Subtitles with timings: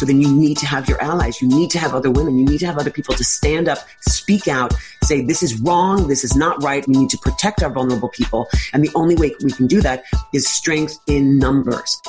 [0.00, 1.42] So then you need to have your allies.
[1.42, 2.38] You need to have other women.
[2.38, 4.72] You need to have other people to stand up, speak out,
[5.04, 6.08] say, this is wrong.
[6.08, 6.88] This is not right.
[6.88, 8.48] We need to protect our vulnerable people.
[8.72, 12.00] And the only way we can do that is strength in numbers.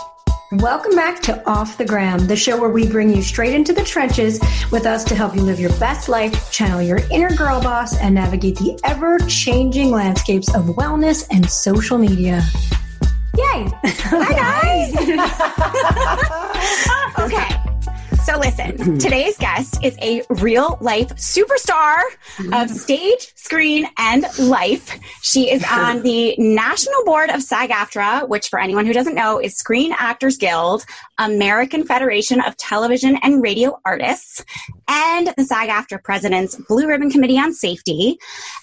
[0.53, 3.83] Welcome back to Off the Gram, the show where we bring you straight into the
[3.83, 4.39] trenches
[4.71, 8.15] with us to help you live your best life, channel your inner girl boss, and
[8.15, 12.41] navigate the ever changing landscapes of wellness and social media.
[13.37, 13.67] Yay!
[13.83, 14.93] Hi,
[17.19, 17.25] guys.
[17.33, 17.60] okay.
[18.25, 22.01] So listen, today's guest is a real life superstar
[22.37, 22.73] of mm-hmm.
[22.73, 24.99] stage, screen, and life.
[25.23, 29.57] She is on the national board of SAG-AFTRA, which for anyone who doesn't know is
[29.57, 30.85] Screen Actors Guild,
[31.17, 34.45] American Federation of Television and Radio Artists,
[34.87, 38.17] and the SAG-AFTRA President's Blue Ribbon Committee on Safety,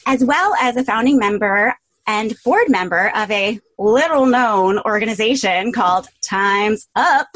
[0.06, 1.74] as well as a founding member
[2.08, 7.28] and board member of a little known organization called Time's Up.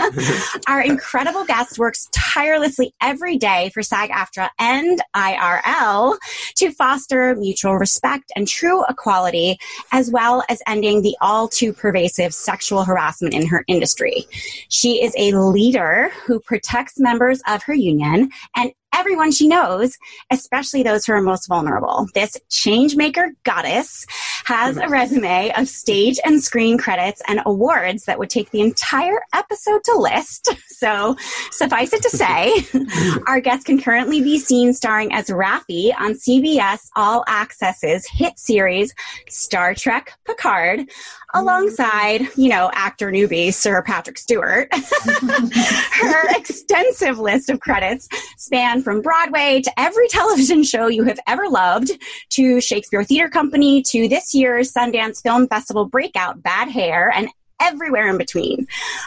[0.68, 6.16] Our incredible guest works tirelessly every day for SAG AFTRA and IRL
[6.56, 9.58] to foster mutual respect and true equality,
[9.90, 14.26] as well as ending the all too pervasive sexual harassment in her industry.
[14.68, 19.96] She is a leader who protects members of her union and everyone she knows,
[20.30, 22.06] especially those who are most vulnerable.
[22.14, 24.06] This changemaker goddess
[24.44, 24.92] has a mm-hmm.
[24.92, 29.96] resume of stage and screen credits and awards that would take the entire episode to
[29.96, 30.54] list.
[30.80, 31.14] So
[31.50, 32.54] suffice it to say,
[33.26, 38.94] our guest can currently be seen starring as Raffi on CBS All Access's hit series
[39.28, 40.88] Star Trek Picard,
[41.34, 44.68] alongside, you know, actor newbie Sir Patrick Stewart.
[45.22, 51.48] Her extensive list of credits span from Broadway to every television show you have ever
[51.48, 51.90] loved
[52.30, 57.28] to Shakespeare Theater Company to this year's Sundance Film Festival breakout Bad Hair and
[57.60, 58.66] everywhere in between.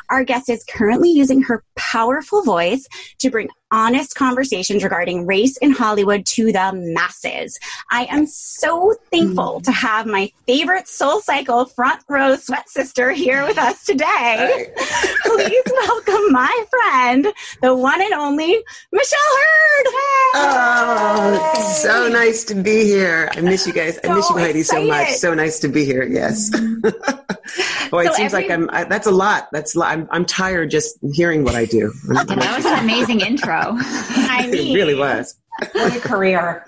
[0.09, 2.87] Our guest is currently using her powerful voice
[3.19, 7.59] to bring honest conversations regarding race in Hollywood to the masses.
[7.89, 9.63] I am so thankful mm.
[9.63, 14.71] to have my favorite Soul Cycle front row sweat sister here with us today.
[15.23, 17.27] Please welcome my friend,
[17.61, 18.55] the one and only
[18.91, 19.87] Michelle Hurd.
[20.35, 23.29] Oh, so nice to be here.
[23.33, 23.97] I miss you guys.
[24.03, 25.13] I miss you, Heidi, so much.
[25.13, 26.03] So nice to be here.
[26.03, 26.51] Yes.
[26.51, 27.23] Mm-hmm.
[27.89, 28.69] Boy, it seems every, like I'm.
[28.71, 29.49] I, that's a lot.
[29.51, 29.77] That's.
[29.77, 30.07] I'm.
[30.11, 31.91] I'm tired just hearing what I do.
[32.07, 33.62] that was an amazing intro.
[33.71, 35.35] I mean, it really was.
[35.73, 36.67] What a career.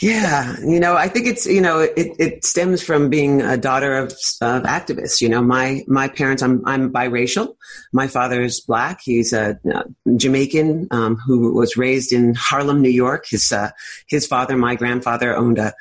[0.00, 3.96] Yeah, you know, I think it's you know it, it stems from being a daughter
[3.96, 5.20] of, of activists.
[5.20, 7.56] You know, my my parents, I'm I'm biracial.
[7.92, 9.00] My father is black.
[9.02, 9.84] He's a, a
[10.16, 13.26] Jamaican um, who was raised in Harlem, New York.
[13.28, 13.70] His uh,
[14.06, 15.74] his father, my grandfather, owned a,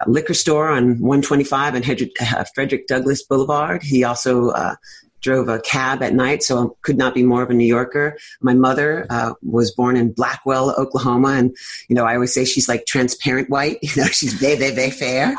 [0.00, 3.82] a liquor store on 125 and uh, Frederick Douglass Boulevard.
[3.82, 4.76] He also uh,
[5.24, 8.18] drove a cab at night, so I could not be more of a New Yorker.
[8.42, 11.56] My mother uh, was born in Blackwell, Oklahoma, and
[11.88, 13.78] you know I always say she's like transparent white.
[13.94, 15.36] You know, she's very, very, very fair.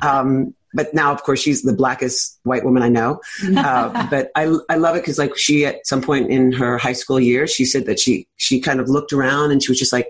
[0.00, 3.20] Um, but now, of course, she's the blackest white woman I know.
[3.60, 6.94] Uh, but I, I love it because, like, she at some point in her high
[6.94, 9.92] school years, she said that she she kind of looked around and she was just
[9.92, 10.08] like,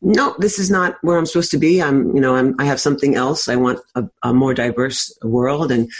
[0.00, 1.82] "No, this is not where I'm supposed to be.
[1.82, 3.48] I'm, you know, I'm, I have something else.
[3.48, 5.90] I want a, a more diverse world." And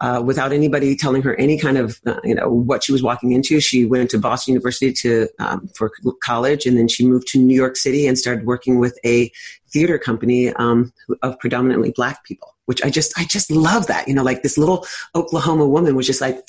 [0.00, 3.32] uh, without anybody telling her any kind of uh, you know what she was walking
[3.32, 3.60] into.
[3.60, 7.54] She went to Boston University to um, for college, and then she moved to New
[7.54, 9.30] York City and started working with a
[9.72, 12.54] theater company um, of predominantly black people.
[12.66, 16.06] Which I just I just love that you know like this little Oklahoma woman was
[16.06, 16.42] just like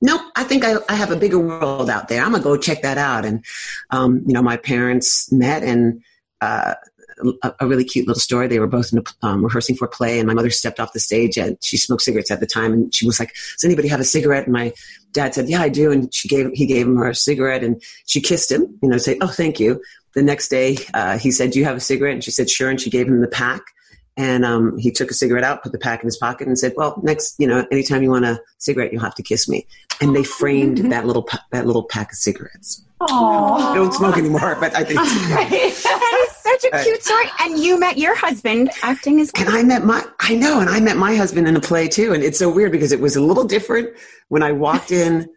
[0.00, 2.22] nope, I think I, I, have a bigger world out there.
[2.22, 3.24] I'm gonna go check that out.
[3.24, 3.44] And
[3.90, 6.02] um, you know, my parents met, and
[6.40, 6.74] uh,
[7.42, 8.46] a, a, really cute little story.
[8.46, 11.00] They were both a, um, rehearsing for a play, and my mother stepped off the
[11.00, 14.00] stage and she smoked cigarettes at the time, and she was like, "Does anybody have
[14.00, 14.72] a cigarette?" And my
[15.12, 17.82] dad said, "Yeah, I do." And she gave he gave him her a cigarette, and
[18.06, 19.80] she kissed him, you know, say, "Oh, thank you."
[20.14, 22.70] The next day, uh, he said, "Do you have a cigarette?" And she said, "Sure."
[22.70, 23.62] And she gave him the pack.
[24.18, 26.74] And um, he took a cigarette out, put the pack in his pocket, and said,
[26.76, 29.64] "Well, next, you know, anytime you want a cigarette, you'll have to kiss me."
[30.00, 32.82] And they framed that little that little pack of cigarettes.
[33.00, 33.76] Aww.
[33.76, 37.26] Don't smoke anymore, but I think that is such a cute story.
[37.38, 39.30] And you met your husband acting as.
[39.36, 42.12] And I met my I know, and I met my husband in a play too.
[42.12, 43.96] And it's so weird because it was a little different
[44.30, 45.28] when I walked in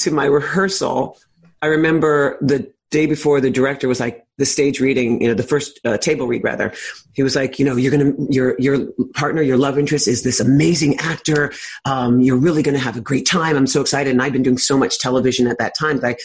[0.00, 1.18] to my rehearsal.
[1.62, 5.42] I remember the day before the director was like the stage reading you know the
[5.42, 6.72] first uh, table read rather
[7.12, 10.40] he was like you know you're gonna your your partner your love interest is this
[10.40, 11.52] amazing actor.
[11.84, 13.56] Um, you're really gonna have a great time.
[13.56, 14.10] I'm so excited.
[14.10, 16.16] And i've been doing so much television at that time that i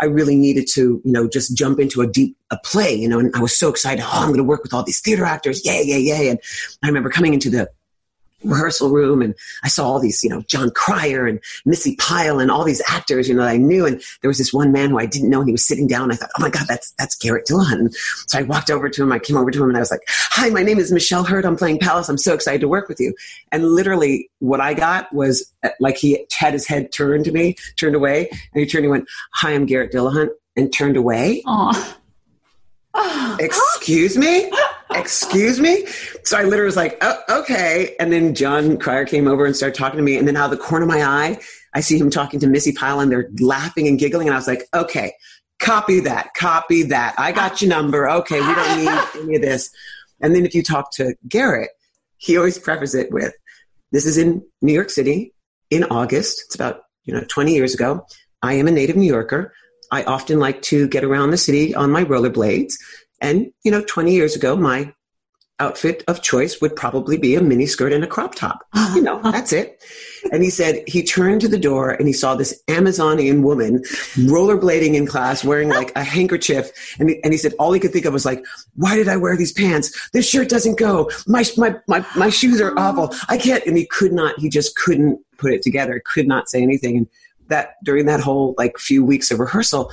[0.00, 3.18] i really needed to you know just jump into a deep a play you know
[3.18, 4.02] and i was so excited.
[4.04, 5.64] Oh i'm gonna work with all these theater actors.
[5.64, 6.38] Yay yay yay and
[6.82, 7.68] i remember coming into the
[8.44, 12.50] rehearsal room and I saw all these, you know, Jon Cryer and Missi Pyle and
[12.50, 13.86] all these actors, you know, that I knew.
[13.86, 16.10] And there was this one man who I didn't know and he was sitting down.
[16.10, 17.78] I thought, oh my God, that's, that's Garrett Dillahunt.
[17.78, 17.94] And
[18.28, 19.12] so I walked over to him.
[19.12, 21.44] I came over to him and I was like, hi, my name is Michelle Hurd.
[21.44, 22.08] I'm playing Palace.
[22.08, 23.14] I'm so excited to work with you.
[23.52, 27.56] And literally what I got was uh, like he had his head turned to me,
[27.76, 31.42] turned away and he turned and went, hi, I'm Garrett Dillahunt and turned away.
[31.46, 33.36] Aw.
[33.40, 34.52] Excuse me?
[34.90, 35.86] Excuse me?
[36.24, 37.96] So I literally was like, oh, okay.
[37.98, 40.16] And then Jon Cryer came over and started talking to me.
[40.16, 41.40] And then out of the corner of my eye,
[41.74, 44.28] I see him talking to Missi Pyle and they're laughing and giggling.
[44.28, 45.14] And I was like, okay,
[45.58, 47.14] copy that, copy that.
[47.18, 48.08] I got your number.
[48.08, 49.70] Okay, we don't need any of this.
[50.20, 51.70] And then if you talk to Garrett,
[52.16, 53.34] he always prefaces it with,
[53.92, 55.34] this is in New York City
[55.70, 56.42] in August.
[56.46, 58.06] It's about, you know, 20 years ago.
[58.42, 59.52] I am a native New Yorker.
[59.90, 62.74] I often like to get around the city on my rollerblades.
[63.24, 64.92] And, you know, 20 years ago, my
[65.60, 68.66] outfit of choice would probably be a mini skirt and a crop top.
[68.94, 69.82] You know, that's it.
[70.30, 73.78] And he said he turned to the door and he saw this Amazonian woman
[74.14, 76.70] rollerblading in class wearing like a handkerchief.
[76.98, 78.44] And he, and he said all he could think of was like,
[78.74, 80.10] why did I wear these pants?
[80.10, 81.10] This shirt doesn't go.
[81.26, 83.14] My, my, my, my shoes are awful.
[83.30, 83.64] I can't.
[83.64, 86.96] And he could not, he just couldn't put it together, could not say anything.
[86.98, 87.08] And
[87.48, 89.90] that during that whole like few weeks of rehearsal,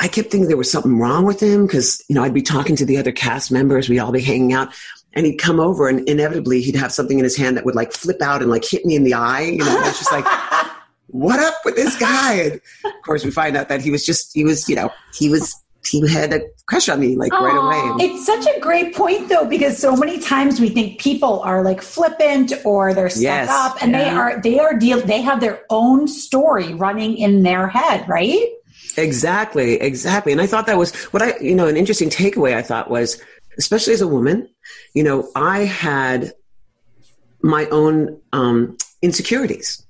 [0.00, 2.74] I kept thinking there was something wrong with him because, you know, I'd be talking
[2.76, 4.72] to the other cast members, we'd all be hanging out,
[5.12, 7.92] and he'd come over and inevitably he'd have something in his hand that would like
[7.92, 9.42] flip out and like hit me in the eye.
[9.42, 10.24] You know, it's just like,
[11.08, 12.34] what up with this guy?
[12.34, 12.52] And
[12.84, 15.54] of course, we find out that he was just, he was, you know, he was,
[15.84, 18.04] he had a crush on me like right away.
[18.04, 21.82] It's such a great point though, because so many times we think people are like
[21.82, 23.48] flippant or they're stuck Yes.
[23.50, 27.66] up and they are they are deal they have their own story running in their
[27.66, 28.46] head, right?
[28.96, 30.32] Exactly, exactly.
[30.32, 33.22] And I thought that was what I, you know, an interesting takeaway I thought was,
[33.58, 34.48] especially as a woman,
[34.94, 36.32] you know, I had
[37.42, 39.84] my own um, insecurities.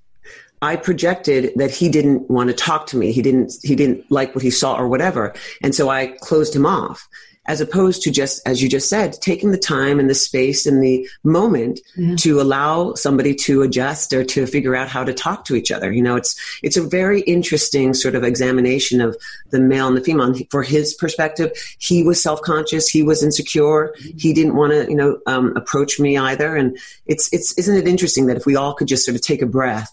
[0.62, 3.12] I projected that he didn't want to talk to me.
[3.12, 5.34] He didn't, he didn't like what he saw or whatever.
[5.62, 7.08] And so I closed him off
[7.50, 10.80] as opposed to just, as you just said, taking the time and the space and
[10.82, 11.80] the moment
[12.16, 15.90] to allow somebody to adjust or to figure out how to talk to each other.
[15.92, 16.32] You know, it's,
[16.62, 19.16] it's a very interesting sort of examination of
[19.50, 20.26] the male and the female.
[20.26, 22.86] And For his perspective, he was self-conscious.
[22.88, 23.94] He was insecure.
[24.16, 26.54] He didn't want to, you know, um, approach me either.
[26.54, 29.42] And it's, it's, isn't it interesting that if we all could just sort of take
[29.42, 29.90] a breath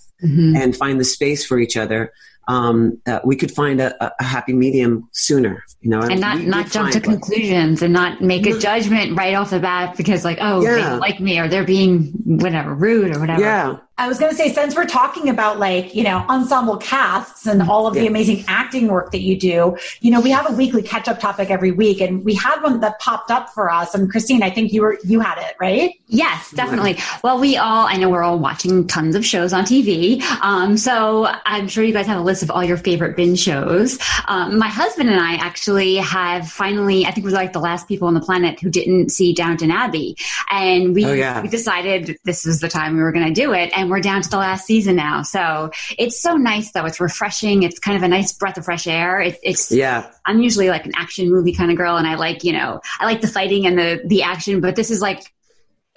[0.57, 2.12] and find the space for each other,
[2.48, 6.45] um, uh, we could find a- a happy medium sooner, you know, and not we
[6.45, 10.25] not did jump to conclusions and not make a judgment right off the bat because
[10.25, 13.78] like oh they don't like me or they're being whatever rude or whatever Yeah.
[14.00, 17.63] I was going to say, since we're talking about like, you know, ensemble casts and
[17.63, 20.84] all of the amazing acting work that you do, you know, we have a weekly
[20.84, 23.95] catch up topic every week and we had one that popped up for us.
[23.95, 26.00] And Christine, I think you were, you had it, right?
[26.10, 27.00] Yes, definitely.
[27.24, 30.22] Well, we all, I know we're all watching tons of shows on TV.
[30.44, 33.98] Um, so I'm sure you guys have a list of all your favorite binge shows.
[34.28, 38.07] Um, my husband and I actually have finally, I think we're like the last people
[38.07, 40.18] on the planet who didn't see Downton Abbey.
[40.51, 41.41] And we, Oh, yeah.
[41.41, 43.71] we decided this was the time we were going to do it.
[43.75, 45.21] And we're down to the last season now.
[45.21, 46.85] So it's so nice though.
[46.85, 47.63] It's refreshing.
[47.63, 49.19] It's kind of a nice breath of fresh air.
[49.21, 50.12] It, it's, Yeah.
[50.25, 53.06] I'm usually like an action movie kind of girl, and I like you know I
[53.06, 55.23] like the fighting and the the action, but this is like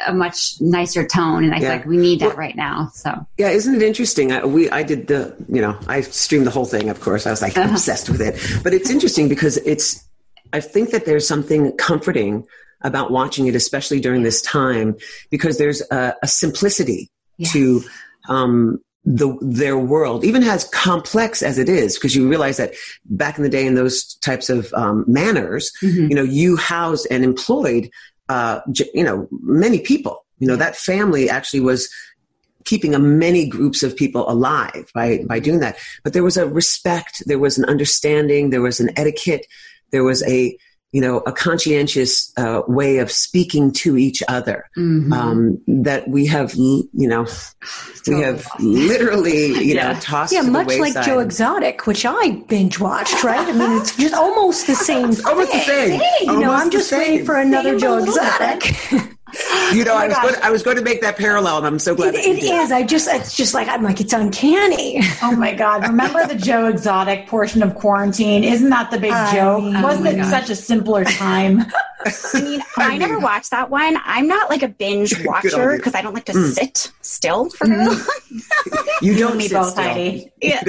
[0.06, 2.90] a much nicer tone, and I feel like we need that Well- right now.
[2.94, 4.32] So Yeah, isn't it interesting?
[4.32, 6.88] I, we I did the you know I streamed the whole thing.
[6.88, 8.34] Of course, I was like obsessed with it.
[8.64, 10.04] But it's interesting because it's
[10.52, 12.44] I think that there's something comforting
[12.82, 14.96] about watching it, especially during this time,
[15.30, 17.10] because there's a, a simplicity
[17.52, 17.82] to
[18.28, 22.72] um, the their world, even as complex as it is, because you realize that
[23.06, 26.08] back in the day in those types of um, manners, Mhm.
[26.10, 27.90] you know, you housed and employed,
[28.30, 28.60] uh,
[28.94, 30.24] you know, many people.
[30.38, 31.90] You know, that family actually was
[32.64, 35.76] keeping a many groups of people alive by by doing that.
[36.04, 39.46] But there was a respect, there was an understanding, there was an etiquette,
[39.90, 40.56] there was a
[40.92, 45.12] you know a conscientious uh, way of speaking to each other mhm.
[45.12, 47.26] um, that we have you know
[48.08, 50.00] we have literally you know Yeah.
[50.00, 50.94] tossed Yeah, to the much like.
[51.04, 53.46] Joe Exotic, which I binge watched, right?
[53.46, 55.12] I mean, it's just almost the same.
[55.26, 56.00] almost the same.
[56.00, 59.16] Hey, you know, I'm the just waiting for another Same, Joe but a little Exotic.
[59.70, 60.22] You know, oh I was gosh.
[60.24, 60.42] going.
[60.42, 62.40] I was going to make that parallel, and I'm so glad It, that you it
[62.40, 62.60] did.
[62.60, 62.72] is.
[62.72, 65.00] I just, it's just like, I'm like, it's uncanny.
[65.22, 65.82] Oh my God.
[65.86, 68.42] Remember the Joe Exotic portion of quarantine?
[68.42, 69.62] Isn't that the big I joke?
[69.62, 70.30] mean- Wasn't Oh it God.
[70.30, 71.60] such a simpler time?
[72.34, 73.98] I mean, I never watched that one.
[74.04, 76.50] I'm not like a binge watcher because I don't like to mm.
[76.52, 77.84] sit still for mm-hmm.
[77.84, 78.88] very long.
[79.02, 79.84] You don't need sit both, still.
[79.84, 80.32] Heidi.
[80.40, 80.62] yeah,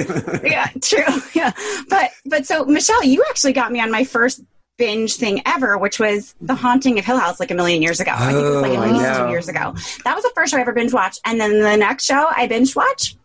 [0.44, 1.22] yeah, true.
[1.34, 1.52] Yeah,
[1.88, 4.42] but but so Michelle, you actually got me on my first
[4.78, 8.12] binge thing ever, which was The Haunting of Hill House, like a million years ago.
[8.14, 9.74] I think it was like Oh, at least two years ago.
[10.04, 11.20] That was the first show I ever binge watched.
[11.24, 13.16] And then the next show I binge watched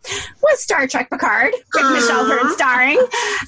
[0.42, 2.98] was Star Trek Picard with Michelle Hurd starring.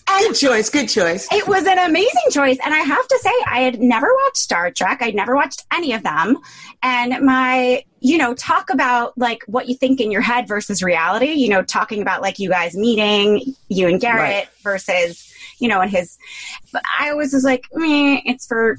[0.09, 0.71] And Good choice.
[0.71, 1.29] Good choice.
[1.31, 2.59] it was an amazing choice.
[2.65, 5.03] And I have to say, I had never watched Star Trek.
[5.03, 6.39] I'd never watched any of them.
[6.83, 11.33] And my, you know, talk about like what you think in your head versus reality,
[11.33, 14.49] you know, talking about like you guys meeting, you and Garrett Right.
[14.63, 15.27] versus,
[15.61, 16.19] you know, and his,
[16.73, 18.77] but I always was like, meh, it's for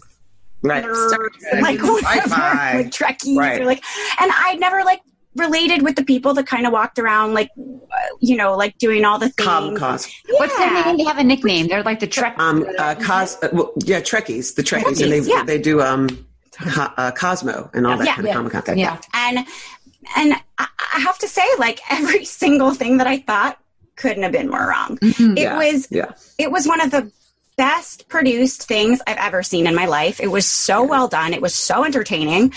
[0.64, 0.84] Right.
[0.84, 2.30] nerds, like It's whatever,
[2.78, 3.62] like Trekkies Right.
[3.62, 3.84] or like,
[4.20, 5.02] and I'd never like
[5.36, 9.04] related with the people that kind of walked around like, uh, you know, like doing
[9.06, 9.48] all the things.
[9.48, 10.08] Com cos.
[10.32, 10.98] What's their name?
[10.98, 11.68] They have a nickname.
[11.68, 12.36] They're like the Trek.
[12.38, 15.44] Um, uh, cos, uh, well, yeah, Trekkies, the Trekkies, and they yeah.
[15.44, 16.08] they do um,
[16.52, 18.16] co- uh, Cosmo and all that Yeah.
[18.16, 18.78] kind of comic con.
[18.78, 19.00] Yeah.
[19.16, 19.40] and
[20.18, 23.58] and I, I have to say like every single thing that i thought
[24.02, 25.38] couldn't have been more wrong it Mm-hmm.
[25.38, 25.58] Yeah.
[25.58, 26.12] was Yeah.
[26.38, 27.12] it was one of the
[27.58, 31.42] best produced things i've ever seen in my life it was so well done it
[31.42, 32.52] was so entertaining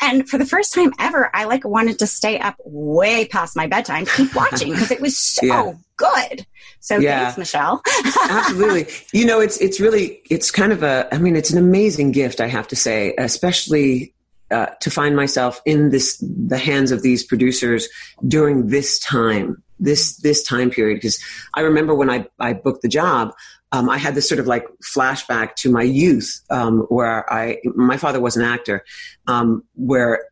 [0.00, 3.66] and for the first time ever i like wanted to stay up way past my
[3.66, 5.72] bedtime keep watching because it was so Yeah.
[5.96, 6.46] good
[6.80, 7.24] so Yeah.
[7.24, 7.82] thanks michelle
[8.30, 8.86] Absolutely.
[9.12, 12.40] You know, it's it's really it's kind of a I mean, it's an amazing gift,
[12.40, 14.12] I have to say, especially
[14.50, 17.88] uh, to find myself in this the hands of these producers
[18.26, 20.96] during this time, this this time period.
[20.96, 21.18] Because
[21.54, 23.32] I remember when I I booked the job.
[23.72, 27.96] Um, I had this sort of like flashback to my youth, um, where I my
[27.96, 28.84] father was an actor,
[29.26, 30.26] um, where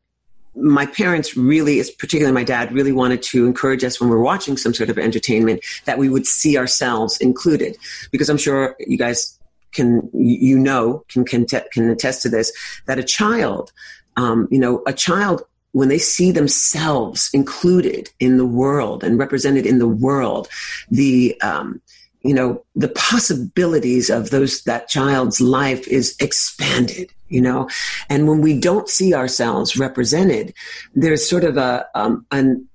[0.54, 4.57] my parents really, particularly my dad, really wanted to encourage us when we were watching
[4.57, 7.76] some sort of entertainment that we would see ourselves included.
[8.11, 9.38] Because I'm sure you guys
[9.73, 12.52] can, you know, can can, can attest to this
[12.87, 13.73] that a child,
[14.16, 15.42] um, you know, a child
[15.73, 20.49] when they see themselves included in the world and represented in the world,
[20.90, 21.81] the um,
[22.23, 27.69] you know the possibilities of those that child's life is expanded you know?
[28.11, 30.54] And when we don't see ourselves represented
[30.95, 32.69] there's sort of a um, an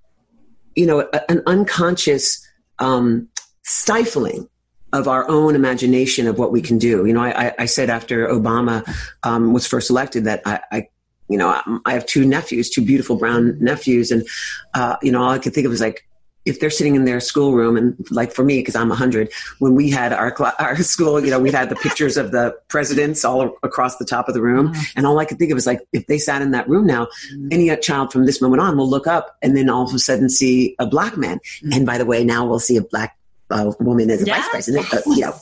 [0.75, 2.45] you know a, an unconscious
[2.79, 3.29] um,
[3.63, 4.49] stifling
[4.93, 7.05] of our own imagination of what we can do.
[7.05, 8.83] You know i, I, said after obama
[9.23, 10.87] um, was first elected that i, I
[11.29, 14.25] you know I, I have two nephews two beautiful brown nephews and
[14.73, 16.03] uh, you know all i could think of was like
[16.45, 19.29] if they're sitting in their schoolroom and like for me because i'm 100
[19.59, 23.25] when we had our our school you know we had the pictures of the presidents
[23.25, 25.81] all across the top of the room and all i could think of is like
[25.91, 27.05] if they sat in that room now
[27.51, 30.29] any child from this moment on will look up and then all of a sudden
[30.29, 31.39] see a black man.
[31.73, 33.17] And by the way now we'll see a black
[33.49, 34.49] uh, woman as a vice Yes.
[34.49, 34.93] president.
[34.93, 35.33] Uh, you know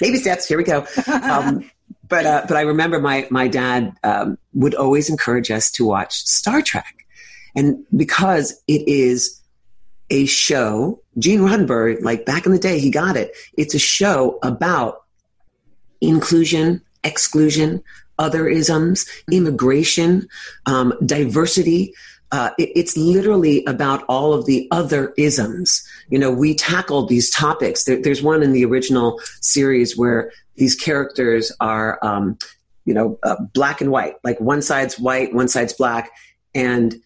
[0.00, 0.86] baby steps here we go.
[1.06, 1.70] Um,
[2.08, 6.24] but uh, but i remember my my dad um, would always encourage us to watch
[6.24, 7.06] star trek
[7.54, 9.40] and because it is
[10.10, 11.00] a show.
[11.18, 13.32] Gene Roddenberry, like back in the day, he got it.
[13.56, 15.02] It's a show about
[16.00, 17.82] inclusion, exclusion,
[18.18, 20.28] otherisms, immigration,
[20.66, 21.94] um, diversity.
[22.32, 25.82] Uh, it- it's literally about all of the other isms.
[26.10, 27.84] You know, we tackled these topics.
[27.84, 32.36] There, there's one in the original series where these characters are, um,
[32.84, 34.14] you know, uh, black and white.
[34.24, 36.10] Like one side's white, one side's black,
[36.54, 36.96] and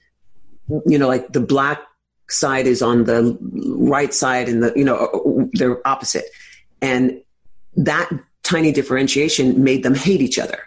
[0.87, 1.81] you know, like the black
[2.29, 3.37] side is on the
[3.77, 6.27] right side and the you know they're opposite
[6.81, 7.21] and
[7.77, 8.09] that
[8.45, 10.61] tiny differentiation made them hate each other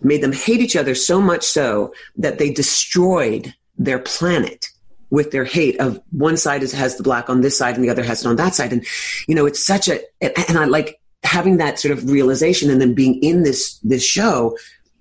[0.00, 4.68] made them hate each other so much so that they destroyed their planet
[5.10, 7.90] with their hate of one side is, has the black on this side and the
[7.90, 8.72] other has it on that side.
[8.72, 8.84] And
[9.28, 12.94] you know it's such a and i like having that sort of realization and then
[12.94, 14.56] being in this this show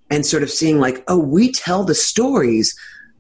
[0.10, 2.76] and sort of seeing like oh we tell the stories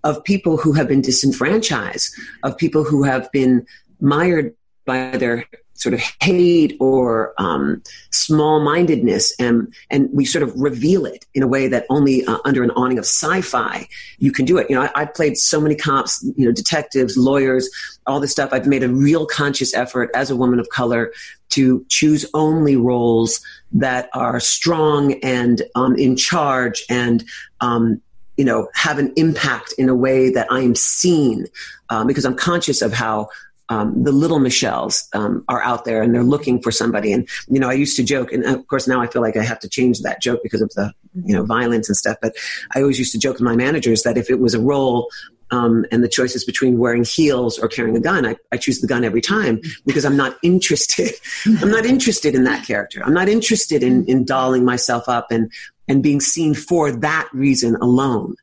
[0.05, 3.65] of people who have been disenfranchised, of people who have been
[3.99, 5.45] mired by their
[5.75, 11.47] sort of hate or um, small-mindedness, and and we sort of reveal it in a
[11.47, 14.69] way that only uh, under an awning of sci-fi you can do it.
[14.69, 17.69] You know, I, I've played so many cops, you know, detectives, lawyers,
[18.07, 18.49] all this stuff.
[18.51, 21.11] I've made a real conscious effort as a woman of color
[21.49, 23.39] to choose only roles
[23.71, 27.23] that are strong and um, in charge and
[27.61, 28.01] um,
[28.37, 31.45] you know, have an impact in a way that I am seen
[31.89, 33.29] um, because I'm conscious of how
[33.69, 37.11] um, the little Michelles um, are out there and they're looking for somebody.
[37.11, 39.43] And, you know, I used to joke, and of course now I feel like I
[39.43, 40.93] have to change that joke because of the,
[41.23, 42.17] you know, violence and stuff.
[42.21, 42.35] But
[42.75, 45.09] I always used to joke with my managers that if it was a role
[45.51, 48.87] um, and the choices between wearing heels or carrying a gun, I, I choose the
[48.87, 51.11] gun every time because I'm not interested.
[51.45, 53.01] I'm not interested in that character.
[53.03, 55.51] I'm not interested in, in dolling myself up and,
[55.87, 58.35] and being seen for that reason alone.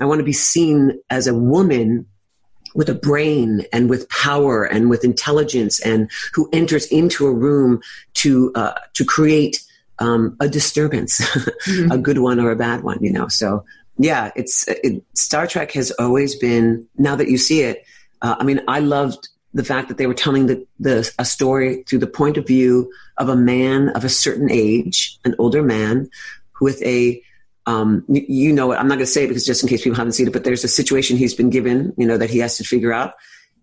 [0.00, 2.06] I want to be seen as a woman
[2.76, 7.80] with a brain and with power and with intelligence and who enters into a room
[8.14, 9.62] to uh, to create
[9.98, 11.90] um, a disturbance, mm-hmm.
[11.90, 13.28] a good one or a bad one, you know.
[13.28, 13.64] So
[13.98, 16.86] yeah, it's it, Star Trek has always been.
[16.98, 17.84] Now that you see it,
[18.22, 21.82] uh, I mean, I loved the fact that they were telling the, the a story
[21.84, 26.10] through the point of view of a man of a certain age, an older man,
[26.60, 27.22] with a
[27.66, 28.76] um, you, know it.
[28.76, 30.44] I'm not going to say it because just in case people haven't seen it, but
[30.44, 33.14] there's a situation he's been given, you know, that he has to figure out,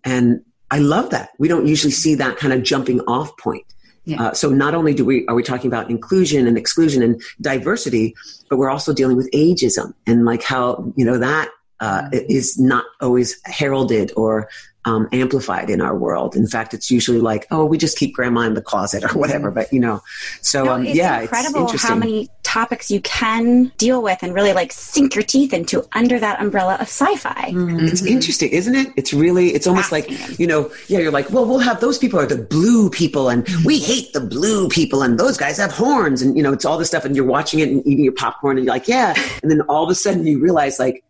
[0.04, 1.30] and I love that.
[1.38, 3.64] We don't usually see that kind of jumping off point.
[4.04, 4.22] Yeah.
[4.22, 8.14] Uh, so not only do we are we talking about inclusion and exclusion and diversity,
[8.50, 11.48] but we're also dealing with ageism and like how you know that
[11.80, 12.18] uh, mm-hmm.
[12.28, 14.48] is not always heralded or
[14.84, 16.36] um, amplified in our world.
[16.36, 19.50] In fact, it's usually like, oh, we just keep grandma in the closet or whatever.
[19.50, 20.02] But you know,
[20.42, 24.34] so no, um, it's yeah, incredible it's how many topics you can deal with and
[24.34, 27.50] really like sink your teeth into under that umbrella of sci-fi.
[27.50, 27.86] Mm-hmm.
[27.86, 28.92] It's interesting, isn't it?
[28.96, 32.18] It's really, it's almost like you know, yeah, you're like, well, we'll have those people
[32.18, 36.22] are the blue people, and we hate the blue people, and those guys have horns,
[36.22, 38.58] and you know, it's all this stuff, and you're watching it and eating your popcorn,
[38.58, 41.02] and you're like, yeah, and then all of a sudden you realize like,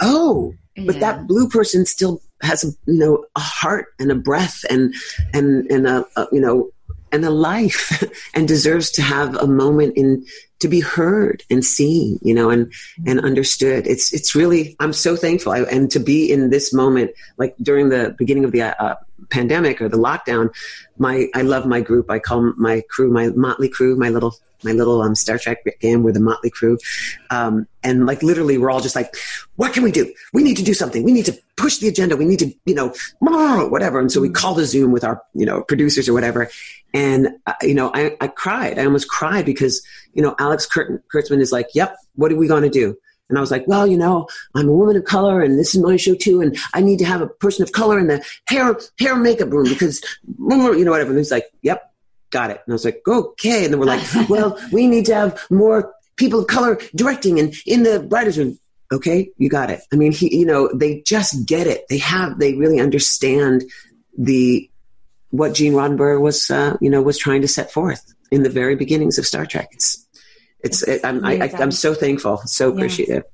[0.00, 0.54] oh,
[0.86, 1.00] but yeah.
[1.00, 4.94] that blue person still has you know a heart and a breath and
[5.32, 6.70] and and a, a you know
[7.10, 8.02] and a life
[8.34, 10.24] and deserves to have a moment in
[10.60, 12.72] to be heard and seen you know and
[13.06, 13.86] and understood.
[13.86, 15.52] It's it's really i'm so thankful.
[15.52, 18.96] I, and to be in this moment like during the beginning of the uh,
[19.30, 20.54] pandemic or the lockdown
[20.96, 22.10] my i love my group.
[22.10, 24.34] I call my crew my motley crew my little
[24.64, 26.78] my little um, Star Trek game with the Motley Crew,
[27.30, 29.14] um, and like literally we're all just like,
[29.56, 30.12] what can we do?
[30.32, 31.04] We need to do something.
[31.04, 32.16] We need to push the agenda.
[32.16, 34.00] We need to, you know, whatever.
[34.00, 36.50] And so we call the Zoom with our, you know, producers or whatever.
[36.94, 38.78] And uh, you know, I, I cried.
[38.78, 39.82] I almost cried because
[40.14, 41.96] you know Alex Kurt- Kurtzman is like, yep.
[42.14, 42.96] What are we going to do?
[43.28, 45.82] And I was like, well, you know, I'm a woman of color and this is
[45.82, 46.40] my show too.
[46.40, 49.68] And I need to have a person of color in the hair, hair makeup room
[49.68, 50.02] because,
[50.38, 51.10] you know, whatever.
[51.10, 51.92] And he's like, yep,
[52.30, 52.60] got it.
[52.64, 53.64] And I was like, okay.
[53.64, 57.54] And then we're like, well, we need to have more people of color directing and
[57.66, 58.58] in the writers room.
[58.90, 59.82] Okay, you got it.
[59.92, 61.86] I mean, he, you know, they just get it.
[61.90, 63.64] They have, they really understand
[64.16, 64.68] the
[65.30, 68.76] what Gene Roddenberry was, uh, you know, was trying to set forth in the very
[68.76, 69.68] beginnings of Star Trek.
[69.72, 70.06] It's,
[70.60, 73.24] it's, it, I'm, I, I, I'm so thankful, so appreciative.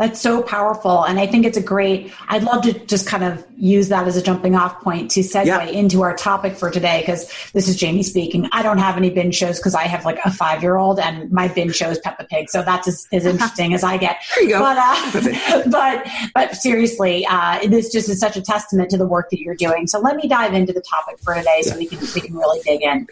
[0.00, 1.04] That's so powerful.
[1.04, 4.16] And I think it's a great, I'd love to just kind of use that as
[4.16, 5.62] a jumping off point to segue yeah.
[5.64, 8.48] into our topic for today, because this is Jamie speaking.
[8.50, 11.30] I don't have any binge shows because I have like a five year old and
[11.30, 12.48] my binge show is Peppa Pig.
[12.48, 14.16] So that's as, as interesting as I get.
[14.36, 14.60] There you go.
[14.60, 19.28] But, uh, but, but seriously, uh, this just is such a testament to the work
[19.28, 19.86] that you're doing.
[19.86, 22.60] So let me dive into the topic for today so we can, we can really
[22.62, 23.06] dig in.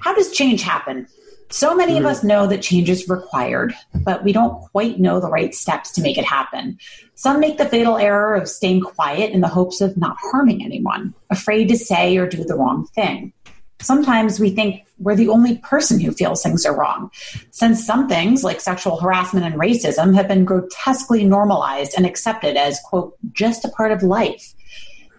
[0.00, 1.06] How does change happen?
[1.52, 2.08] So many of hmm.
[2.08, 6.00] us know that change is required, but we don't quite know the right steps to
[6.00, 6.78] make it happen.
[7.14, 11.12] Some make the fatal error of staying quiet in the hopes of not harming anyone,
[11.28, 13.34] afraid to say or do the wrong thing.
[13.82, 17.10] Sometimes we think we're the only person who feels things are wrong,
[17.50, 22.80] since some things like sexual harassment and racism have been grotesquely normalized and accepted as,
[22.84, 24.54] quote, just a part of life.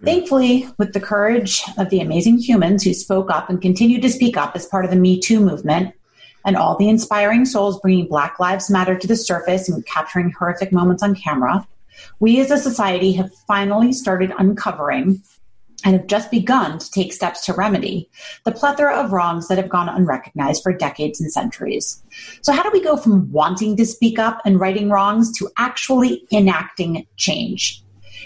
[0.00, 0.04] Hmm.
[0.04, 4.36] Thankfully, with the courage of the amazing humans who spoke up and continue to speak
[4.36, 5.94] up as part of the Me Too movement,
[6.44, 10.72] and all the inspiring souls bringing Black Lives Matter to the surface and capturing horrific
[10.72, 11.66] moments on camera,
[12.20, 15.22] we as a society have finally started uncovering
[15.84, 18.08] and have just begun to take steps to remedy
[18.44, 22.02] the plethora of wrongs that have gone unrecognized for decades and centuries.
[22.42, 26.24] So, how do we go from wanting to speak up and righting wrongs to actually
[26.32, 27.82] enacting change?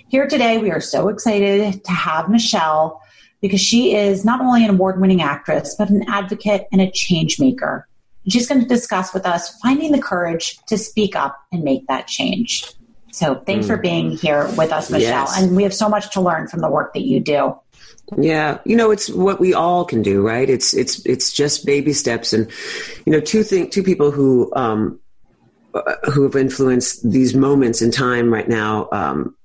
[0.09, 3.03] Here today, we are so excited to have Michelle
[3.41, 7.41] because she is not only an award winning actress, but an advocate and a change
[7.41, 7.88] maker.
[8.29, 12.07] She's going to discuss with us finding the courage to speak up and make that
[12.07, 12.65] change.
[13.13, 13.69] So thanks mm.
[13.69, 15.27] for being here with us, Michelle.
[15.27, 15.41] Yes.
[15.41, 17.59] And we have so much to learn from the work that you do.
[18.17, 20.49] Yeah, you know, it's what we all can do, right?
[20.49, 22.51] It's it's it's just baby steps, and
[23.05, 24.99] you know, two thing, two people who um,
[25.75, 29.37] uh, who have influenced these moments in time right now, um,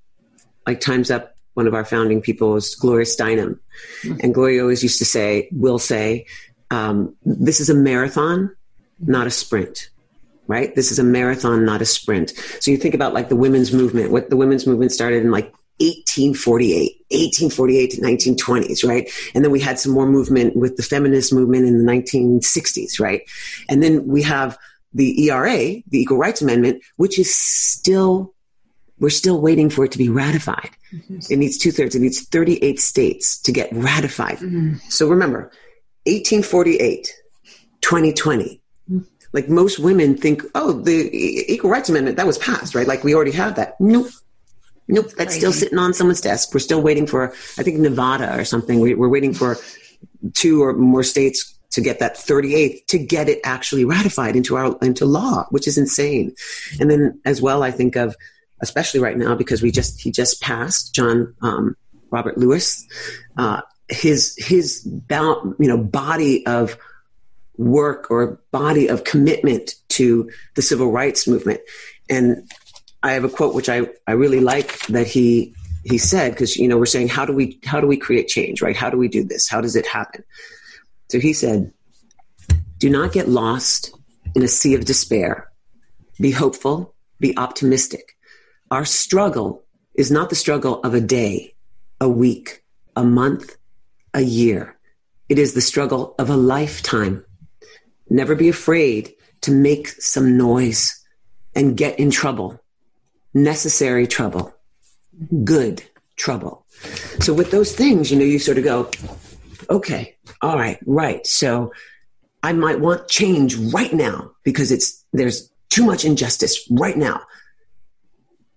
[0.65, 1.32] like Times Up.
[1.56, 3.60] One of our founding people is Gloria Steinem,
[4.02, 4.19] mm-hmm.
[4.22, 6.26] and Gloria always used to say, "Will say,
[6.72, 8.56] um, this is a marathon,
[8.99, 9.89] not a sprint
[10.47, 10.75] right?
[10.75, 12.32] This is a marathon, not a sprint.
[12.60, 15.53] So you think about like the women's movement, what the women's movement started in like
[15.79, 19.10] 1848, 1848 to 1920s, right?
[19.34, 23.21] And then we had some more movement with the feminist movement in the 1960s, right?
[23.69, 24.58] And then we have
[24.93, 28.34] the ERA, the Equal Rights Amendment, which is still,
[28.99, 30.69] we're still waiting for it to be ratified.
[30.93, 31.19] Mm-hmm.
[31.34, 34.38] It needs two thirds, it needs 38 states to get ratified.
[34.38, 34.75] Mm-hmm.
[34.89, 35.51] So remember,
[36.06, 37.12] 1848,
[37.82, 38.62] 2020,
[39.34, 41.10] like most women think, oh, the
[41.52, 42.88] Equal Rights Amendment that was passed, right?
[42.88, 43.80] Like we already have that.
[43.80, 44.08] Nope.
[44.88, 45.39] Nope, that's Crazy.
[45.39, 46.54] still sitting on someone's desk.
[46.54, 48.80] We're still waiting for, I think Nevada or something.
[48.80, 49.58] We, are waiting for
[50.34, 54.78] two or more states to get that 38th to get it actually ratified into our
[54.82, 56.36] into law, which is insane.
[56.80, 58.15] And then as well, I think of
[58.62, 61.76] especially right now because we just he just passed John um,
[62.12, 62.86] Robert Lewis,
[63.38, 66.78] uh, his his you know body of
[67.58, 71.62] work or body of commitment to the civil rights movement.
[72.10, 72.50] And
[73.04, 76.68] I have a quote which I, I really like that he he said because you
[76.68, 78.76] know we're saying how do we how do we create change right?
[78.76, 79.50] How do we do this?
[79.50, 80.24] How does it happen
[81.10, 81.72] so he said
[82.80, 83.96] do not get lost
[84.36, 85.52] in a sea of despair.
[86.20, 86.96] Be hopeful.
[87.20, 88.18] Be optimistic.
[88.72, 89.63] Our struggle
[89.96, 91.56] is not the struggle of a day
[92.02, 92.63] a week
[92.96, 93.56] a month
[94.13, 94.78] a year.
[95.30, 97.26] It is the struggle of a lifetime
[98.10, 101.04] never be afraid to make some noise
[101.56, 102.60] and get in trouble
[103.34, 104.54] necessary trouble
[105.44, 105.84] good
[106.16, 106.66] trouble.
[107.20, 108.89] So with those things, you know, you sort of go,
[109.70, 111.26] okay, all right, right.
[111.26, 111.72] So
[112.42, 117.22] I might want change right now because it's there's too much injustice right now.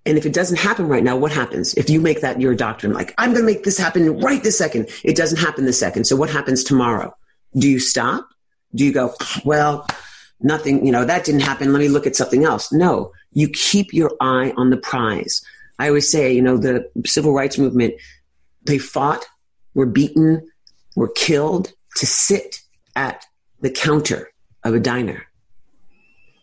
[0.05, 1.75] And if it doesn't happen right now, what happens?
[1.75, 4.57] If you make that your doctrine, like, I'm going to make this happen right this
[4.57, 6.05] second, it doesn't happen this second.
[6.05, 7.17] So what happens tomorrow?
[7.59, 8.29] Do you stop?
[8.77, 9.87] Do you go, well,
[10.41, 11.73] nothing, you know, that didn't happen.
[11.73, 12.73] Let me look at something else.
[12.73, 15.43] No, you keep your eye on the prize.
[15.79, 17.95] I always say, you know, the civil rights movement,
[18.65, 19.27] they fought,
[19.75, 20.49] were beaten,
[20.95, 22.61] were killed to sit
[22.95, 23.25] at
[23.61, 24.31] the counter
[24.62, 25.27] of a diner.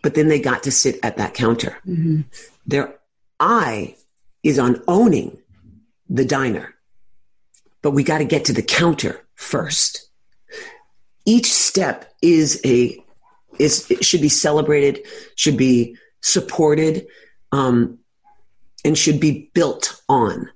[0.02, 1.78] But then they got to sit at that counter.
[1.88, 2.22] Mm-hmm.
[2.68, 3.00] Their
[3.40, 3.96] eye
[4.44, 5.38] is on owning
[6.10, 6.74] the diner.
[7.82, 10.10] But we got to get to the counter first.
[11.26, 12.98] Each step is a
[13.60, 15.06] is should be celebrated,
[15.36, 17.08] should be supported.
[17.52, 18.00] Um,
[18.84, 20.50] and should be built on.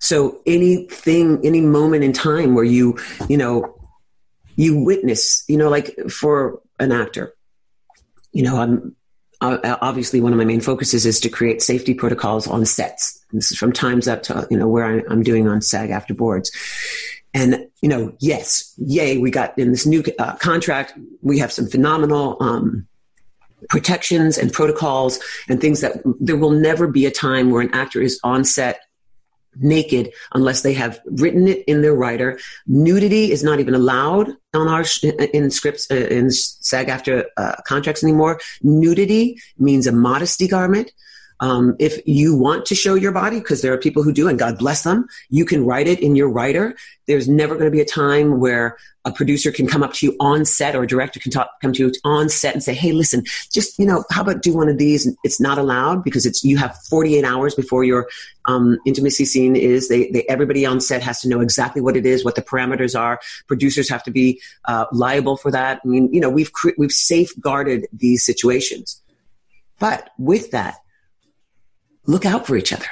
[0.00, 3.78] So anything, any moment in time where you, you know,
[4.56, 7.34] you witness, you know, like for an actor,
[8.32, 8.96] you know, I'm
[9.40, 13.22] uh, obviously one of my main focuses is to create safety protocols on sets.
[13.32, 16.50] This is from Times Up to you know where I, am doing on SAG-AFTRA boards.
[17.34, 20.94] And you know, yes, yay, we got in this new uh, contract.
[21.20, 22.86] We have some phenomenal um,
[23.68, 25.18] protections and protocols
[25.48, 28.80] and things that there will never be a time where an actor is on set
[29.56, 32.38] naked unless they have written it in their rider.
[32.66, 34.84] Nudity is not even allowed on our
[35.32, 38.40] in scripts uh, in SAG-AFTRA uh, contracts anymore.
[38.62, 40.90] Nudity means a modesty garment.
[41.40, 44.38] Um, if you want to show your body, because there are people who do, and
[44.38, 46.74] God bless them, you can write it in your rider.
[47.06, 50.16] There's never going to be a time where a producer can come up to you
[50.20, 52.92] on set or a director can talk, come to you on set and say, "Hey,
[52.92, 56.42] listen, just you know, how about do one of these?" It's not allowed because it's
[56.42, 58.08] you have 48 hours before your
[58.46, 59.88] um, intimacy scene is.
[59.88, 62.98] They, they, everybody on set has to know exactly what it is, what the parameters
[62.98, 63.20] are.
[63.46, 65.80] Producers have to be uh, liable for that.
[65.84, 69.02] I mean, you know, we've cre- we've safeguarded these situations,
[69.78, 70.76] but with that
[72.06, 72.86] look out for each other.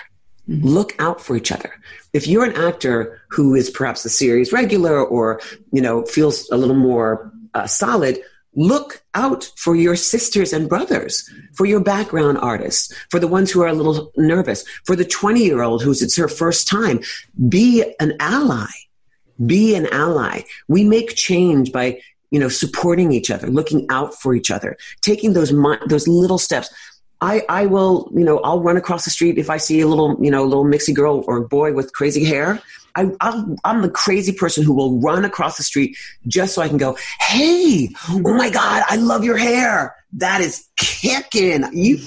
[0.48, 0.66] Mm-hmm.
[0.66, 1.72] Look out for each other.
[2.12, 5.40] If you're an actor who is perhaps a series regular or,
[5.72, 8.18] you know, feels a little more uh, solid,
[8.54, 13.62] look out for your sisters and brothers, for your background artists, for the ones who
[13.62, 17.00] are a little nervous, for the 20 year old who's it's her first time.
[17.48, 18.70] Be an ally.
[19.44, 20.42] Be an ally.
[20.68, 25.32] We make change by, you know, supporting each other, looking out for each other, taking
[25.32, 25.52] those,
[25.86, 26.68] those little steps.
[27.22, 30.16] I, I will, you know, I'll run across the street if I see a little,
[30.20, 32.60] you know, little mixy girl or boy with crazy hair.
[32.96, 36.68] I, i am the crazy person who will run across the street just so I
[36.68, 39.94] can go, hey, oh my God, I love your hair.
[40.14, 41.64] That is kicking.
[41.72, 42.00] You,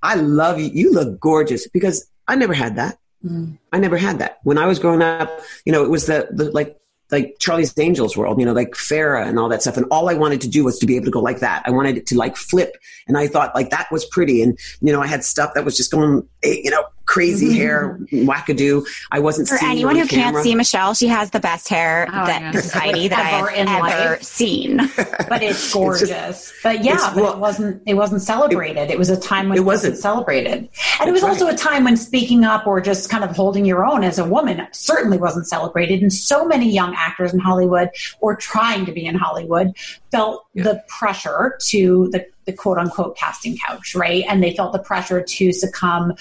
[0.00, 0.70] I love you.
[0.72, 2.98] You look gorgeous because I never had that.
[3.24, 3.58] Mm.
[3.72, 4.38] I never had that.
[4.44, 6.78] When I was growing up, you know, it was the, the like
[7.10, 9.76] like Charlie's Angels world, you know, like Farrah and all that stuff.
[9.76, 11.62] And all I wanted to do was to be able to go like that.
[11.64, 12.76] I wanted it to like flip.
[13.06, 14.42] And I thought like that was pretty.
[14.42, 17.56] And, you know, I had stuff that was just going, eh, you know, crazy mm-hmm.
[17.56, 18.86] hair, wackadoo.
[19.10, 20.32] I wasn't For anyone who camera.
[20.32, 22.50] can't see Michelle, she has the best hair oh, that yeah.
[22.60, 24.76] society that I have ever seen.
[24.96, 26.02] but it's gorgeous.
[26.02, 28.90] It's just, but yeah, but well, it wasn't it wasn't celebrated.
[28.90, 30.68] It, it was a time when it, wasn't, wasn't celebrated.
[31.00, 31.30] And it was right.
[31.30, 34.24] also a time when speaking up or just kind of holding your own as a
[34.24, 36.02] woman certainly wasn't celebrated.
[36.02, 37.90] And so many young actors in Hollywood
[38.20, 39.74] or trying to be in Hollywood
[40.10, 40.64] felt yeah.
[40.64, 44.24] the pressure to the the quote unquote casting couch, right?
[44.28, 46.14] And they felt the pressure to succumb.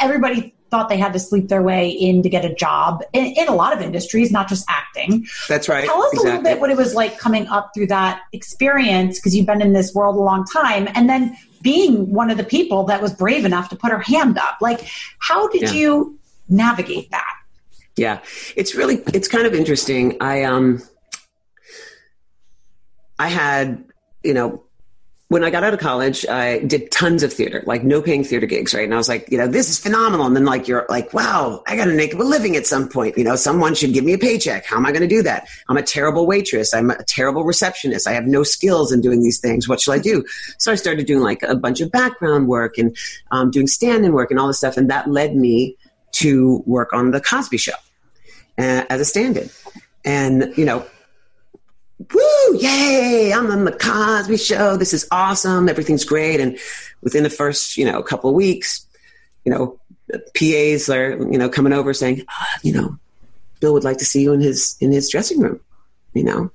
[0.00, 3.48] Everybody thought they had to sleep their way in to get a job in, in
[3.48, 5.26] a lot of industries, not just acting.
[5.48, 5.84] That's right.
[5.84, 6.30] Tell us exactly.
[6.30, 9.62] a little bit what it was like coming up through that experience because you've been
[9.62, 13.12] in this world a long time and then being one of the people that was
[13.12, 14.58] brave enough to put her hand up.
[14.60, 15.72] Like, how did yeah.
[15.72, 17.34] you navigate that?
[17.96, 18.20] Yeah,
[18.56, 20.16] it's really, it's kind of interesting.
[20.20, 20.82] I, um,
[23.20, 23.84] I had,
[24.24, 24.62] you know,
[25.28, 28.46] when I got out of college, I did tons of theater, like no paying theater
[28.46, 28.82] gigs, right?
[28.82, 30.24] And I was like, you know, this is phenomenal.
[30.24, 33.18] And then like, you're like, wow, I got to make a living at some point.
[33.18, 34.64] You know, someone should give me a paycheck.
[34.64, 35.46] How am I going to do that?
[35.68, 36.72] I'm a terrible waitress.
[36.72, 38.08] I'm a terrible receptionist.
[38.08, 39.68] I have no skills in doing these things.
[39.68, 40.24] What should I do?
[40.58, 42.96] So I started doing like a bunch of background work and
[43.30, 44.78] um, doing stand-in work and all this stuff.
[44.78, 45.76] And that led me
[46.12, 47.78] to work on the Cosby Show
[48.58, 49.50] uh, as a stand-in.
[50.06, 50.86] And, you know,
[52.12, 54.76] woo, yay, I'm on the Cosby Show.
[54.76, 55.68] This is awesome.
[55.68, 56.40] Everything's great.
[56.40, 56.58] And
[57.02, 58.86] within the first, you know, couple of weeks,
[59.44, 59.78] you know,
[60.34, 62.98] PAs are, you know, coming over saying, oh, you know,
[63.60, 65.60] Bill would like to see you in his in his dressing room,
[66.14, 66.50] you know.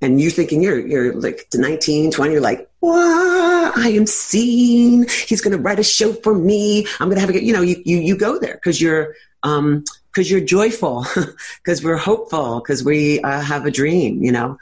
[0.00, 3.76] And you're thinking you're you're like 19, 20, you're like, what?
[3.76, 5.06] I am seen.
[5.26, 6.86] He's gonna write a show for me.
[7.00, 10.30] I'm gonna have a you know, you you, you go there because you're um because
[10.30, 11.04] you're joyful,
[11.64, 14.58] because we're hopeful, because we uh, have a dream, you know.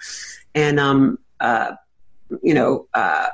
[0.54, 1.72] And, um, uh,
[2.42, 3.28] you know, uh,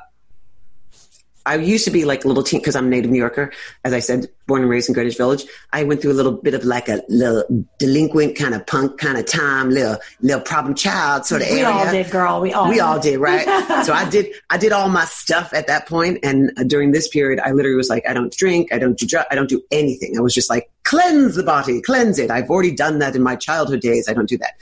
[1.45, 3.51] I used to be like a little teen because I'm a native New Yorker.
[3.83, 5.45] As I said, born and raised in Greenwich Village.
[5.71, 7.43] I went through a little bit of like a little
[7.77, 11.69] delinquent kind of punk kind of time, little little problem child sort of we area.
[11.69, 12.41] all did, girl.
[12.41, 13.45] We all we all did, right?
[13.85, 17.07] so I did I did all my stuff at that point, and uh, during this
[17.07, 19.61] period, I literally was like, I don't drink, I don't do dr- I don't do
[19.71, 20.17] anything.
[20.17, 22.31] I was just like, cleanse the body, cleanse it.
[22.31, 24.09] I've already done that in my childhood days.
[24.09, 24.55] I don't do that.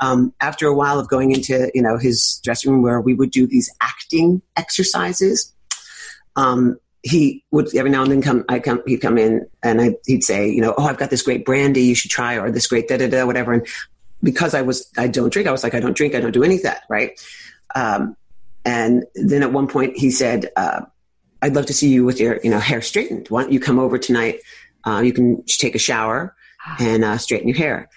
[0.00, 3.30] Um, after a while of going into you know his dressing room where we would
[3.30, 5.52] do these acting exercises
[6.36, 8.44] um, he would every now and then come.
[8.48, 8.82] I come.
[8.86, 11.82] He'd come in and I, he'd say, you know, oh, I've got this great brandy
[11.82, 13.52] you should try, or this great da da da, whatever.
[13.52, 13.66] And
[14.22, 15.46] because I was, I don't drink.
[15.48, 16.14] I was like, I don't drink.
[16.14, 17.20] I don't do any of that, right?
[17.74, 18.16] Um,
[18.64, 20.80] and then at one point he said, uh,
[21.42, 23.28] I'd love to see you with your, you know, hair straightened.
[23.28, 24.40] Why don't you come over tonight?
[24.84, 26.34] Uh, you can take a shower
[26.80, 27.88] and uh, straighten your hair.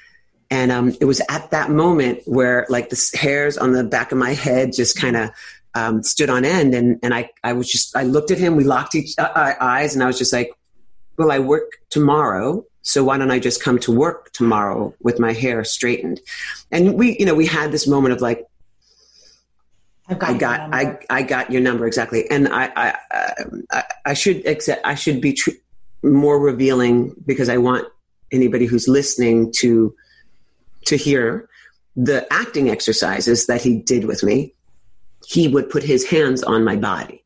[0.52, 4.18] And um, it was at that moment where, like, the hairs on the back of
[4.18, 5.30] my head just kind of
[5.76, 8.64] um, stood on end and, and I, I was just i looked at him we
[8.64, 10.52] locked each uh, eyes and i was just like
[11.18, 15.34] well i work tomorrow so why don't i just come to work tomorrow with my
[15.34, 16.20] hair straightened
[16.72, 18.46] and we you know we had this moment of like
[20.10, 20.74] I've got I got.
[20.74, 22.96] I, I got your number exactly, and I I,
[23.70, 25.52] I, I should accept I should be tr-
[26.02, 27.88] more revealing because I want
[28.32, 29.94] anybody who's listening to
[30.86, 31.48] to hear
[31.96, 34.54] the acting exercises that he did with me.
[35.30, 37.24] He would put his hands on my body,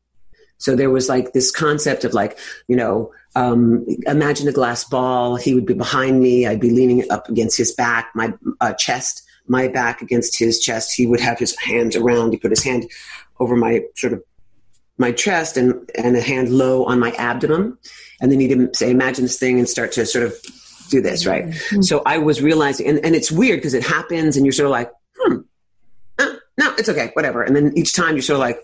[0.58, 2.38] so there was like this concept of like
[2.68, 5.36] you know um, imagine a glass ball.
[5.36, 6.46] He would be behind me.
[6.46, 10.92] I'd be leaning up against his back, my uh, chest, my back against his chest.
[10.94, 12.32] He would have his hands around.
[12.32, 12.90] He put his hand
[13.40, 14.22] over my sort of
[14.98, 17.76] my chest and and a hand low on my abdomen,
[18.20, 20.34] and then he'd say, "Imagine this thing," and start to sort of
[20.90, 21.52] do this, right?
[21.80, 24.72] So I was realizing, and, and it's weird because it happens, and you're sort of
[24.72, 25.03] like, "Hmm, uh,
[26.78, 28.60] it's okay, whatever." And then each time you're sort of like,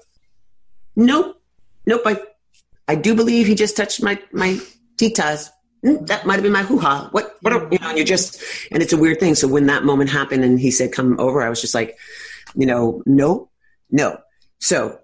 [0.96, 1.40] "Nope,
[1.86, 2.20] nope, I
[2.88, 4.58] I do believe he just touched my my
[4.96, 5.50] titas.
[5.84, 7.08] Mm, That might have been my hoo ha.
[7.12, 7.88] What what are, you know?
[7.88, 9.34] And you're just and it's a weird thing.
[9.34, 11.98] So when that moment happened and he said come over, I was just like,
[12.54, 13.48] you know, no,
[13.90, 14.18] no.
[14.58, 14.99] So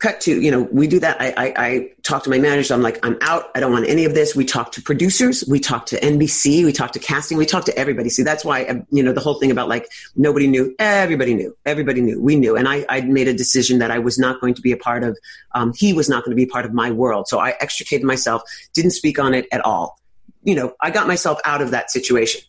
[0.00, 1.20] cut to you know we do that.
[1.20, 2.74] I I, I talk to my manager.
[2.74, 3.50] I'm like I'm out.
[3.54, 4.34] I don't want any of this.
[4.34, 5.44] We talk to producers.
[5.48, 6.64] We talk to NBC.
[6.64, 7.38] We talk to casting.
[7.38, 8.08] We talk to everybody.
[8.08, 10.74] See that's why uh, you know the whole thing about like nobody knew.
[10.78, 11.56] Everybody knew.
[11.64, 12.20] Everybody knew.
[12.20, 12.56] We knew.
[12.56, 15.04] And I I made a decision that I was not going to be a part
[15.04, 15.16] of.
[15.54, 17.28] Um, he was not going to be part of my world.
[17.28, 18.42] So I extricated myself.
[18.74, 19.99] Didn't speak on it at all.
[20.42, 22.40] You know, I got myself out of that situation.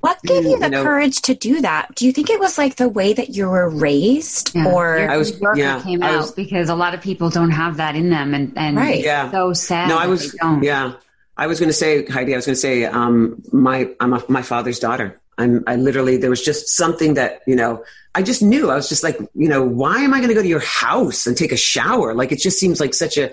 [0.00, 1.94] What gave you the You know- courage to do that?
[1.94, 4.66] Do you think it was like the way that you were raised, Yeah.
[4.66, 7.30] or Your I was- New yeah, came I out was- because a lot of people
[7.30, 9.02] don't have that in them, and and Right.
[9.02, 9.30] Yeah.
[9.30, 9.88] so sad.
[9.88, 10.32] No, I was.
[10.32, 10.62] they don't.
[10.62, 10.92] Yeah,
[11.38, 12.34] I was going to say, Heidi.
[12.34, 15.18] I was going to say, um, my I'm a, my father's daughter.
[15.38, 15.64] I'm.
[15.66, 17.82] I literally there was just something that you know.
[18.14, 18.68] I just knew.
[18.70, 21.26] I was just like, you know, why am I going to go to your house
[21.26, 22.14] and take a shower?
[22.14, 23.30] Like it just seems like such a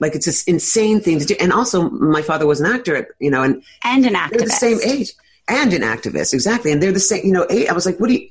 [0.00, 1.36] like it's this insane thing to do.
[1.40, 4.50] And also, my father was an actor, you know, and and an they're the activist?
[4.52, 5.12] same age.
[5.48, 6.72] And an activist exactly.
[6.72, 8.28] And they're the same you know eight, i was like what do you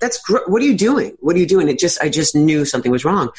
[0.00, 1.16] that's gr- what are you doing?
[1.20, 1.68] What are you doing?
[1.68, 3.30] It just i just knew something was wrong.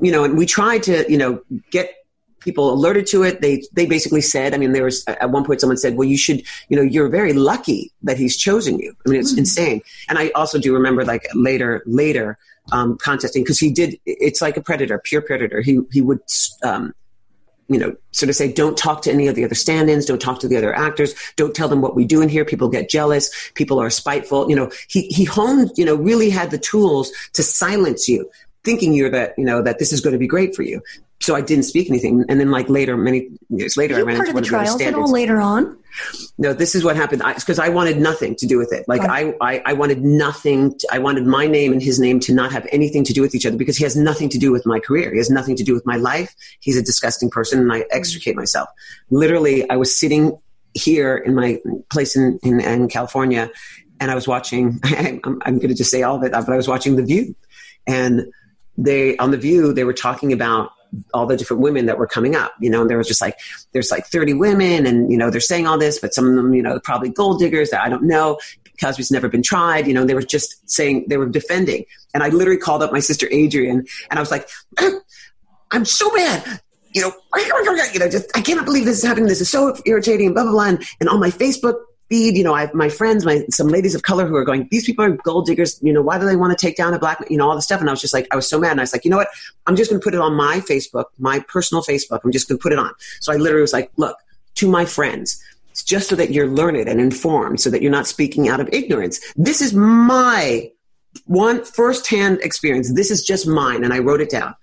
[0.00, 1.94] You know and we tried to you know get
[2.40, 3.40] people alerted to it.
[3.40, 6.16] They they basically said i mean there was at one point someone said well you
[6.16, 8.94] should you know you're very lucky that he's chosen you.
[9.04, 9.80] I mean it's insane.
[10.08, 12.38] And i also do remember like later later
[12.70, 15.60] um, contesting because he did it's like a predator pure predator.
[15.62, 16.20] He he would
[16.62, 16.94] um,
[17.72, 20.40] you know, sort of say, don't talk to any of the other stand-ins, don't talk
[20.40, 22.44] to the other actors, don't tell them what we do in here.
[22.44, 24.48] People get jealous, people are spiteful.
[24.48, 28.30] You know, he he honed, you know, really had the tools to silence you,
[28.64, 30.82] thinking you're that, you know, that this is going to be great for you.
[31.20, 34.28] So I didn't speak anything, and then like later, many years later, I ran part
[34.28, 35.78] into of the one of the trials at all later on?
[36.38, 38.84] No, this is what happened because I, I, wanted nothing to do with it.
[38.88, 40.78] Like I, I, I, wanted nothing.
[40.78, 43.34] To, I wanted my name and his name to not have anything to do with
[43.34, 45.10] each other because he has nothing to do with my career.
[45.10, 46.34] He has nothing to do with my life.
[46.60, 47.86] He's a disgusting person, and I mm.
[47.90, 48.68] extricate myself.
[49.10, 50.38] Literally, I was sitting
[50.74, 53.50] here in my place in, in, in California,
[54.00, 54.80] and I was watching.
[54.84, 57.34] I'm, I'm going to just say all of it, but I was watching The View,
[57.86, 58.32] and
[58.78, 60.72] they on The View they were talking about
[61.14, 63.38] all the different women that were coming up, you know, and there was just like,
[63.72, 66.54] there's like 30 women and, you know, they're saying all this, but some of them,
[66.54, 68.38] you know, probably gold diggers that I don't know.
[68.80, 71.84] Cosby's never been tried, you know, they were just saying, they were defending.
[72.14, 74.48] And I literally called up my sister Adrian and I was like,
[75.70, 76.60] I'm so mad
[76.94, 77.12] you know,
[77.92, 79.26] you know, just I cannot believe this is happening.
[79.26, 80.26] This is so irritating.
[80.26, 80.64] and Blah blah blah.
[80.64, 81.76] And, and on my Facebook
[82.12, 84.84] feed, you know, I my friends, my some ladies of color who are going, these
[84.84, 85.80] people are gold diggers.
[85.82, 87.62] You know, why do they want to take down a black, you know, all the
[87.62, 87.80] stuff.
[87.80, 88.72] And I was just like, I was so mad.
[88.72, 89.28] And I was like, you know what?
[89.66, 92.20] I'm just going to put it on my Facebook, my personal Facebook.
[92.22, 92.92] I'm just going to put it on.
[93.20, 94.18] So I literally was like, look,
[94.56, 98.06] to my friends, it's just so that you're learned and informed, so that you're not
[98.06, 99.18] speaking out of ignorance.
[99.34, 100.70] This is my
[101.24, 102.92] one firsthand experience.
[102.92, 104.54] This is just mine, and I wrote it down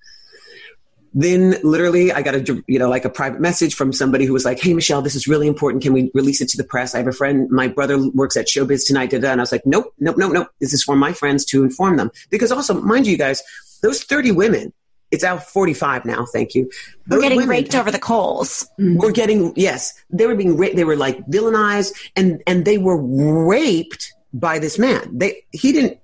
[1.14, 4.46] then literally I got a you know like a private message from somebody who was
[4.46, 5.84] like, "Hey Michelle, this is really important.
[5.84, 8.48] Can we release it to the press?" I have a friend, my brother works at
[8.48, 9.32] Showbiz Tonight, Da, da.
[9.32, 10.48] and I was like, "Nope, nope, nope, nope.
[10.60, 13.42] This is for my friends to inform them." Because also, mind you, guys,
[13.82, 14.74] those thirty women.
[15.12, 16.28] It's out 45 now.
[16.32, 16.70] Thank you.
[17.08, 18.70] Those we're getting women, raked over the coals.
[18.80, 18.98] Mm-hmm.
[18.98, 19.96] We're getting yes.
[20.12, 24.78] They were being ra- they were like villainized and and they were raped by this
[24.78, 25.18] man.
[25.18, 26.00] They he didn't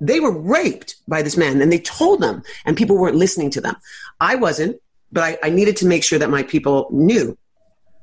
[0.00, 3.60] they were raped by this man and they told them and people weren't listening to
[3.60, 3.76] them.
[4.20, 4.80] I wasn't,
[5.12, 7.36] but I, I needed to make sure that my people knew.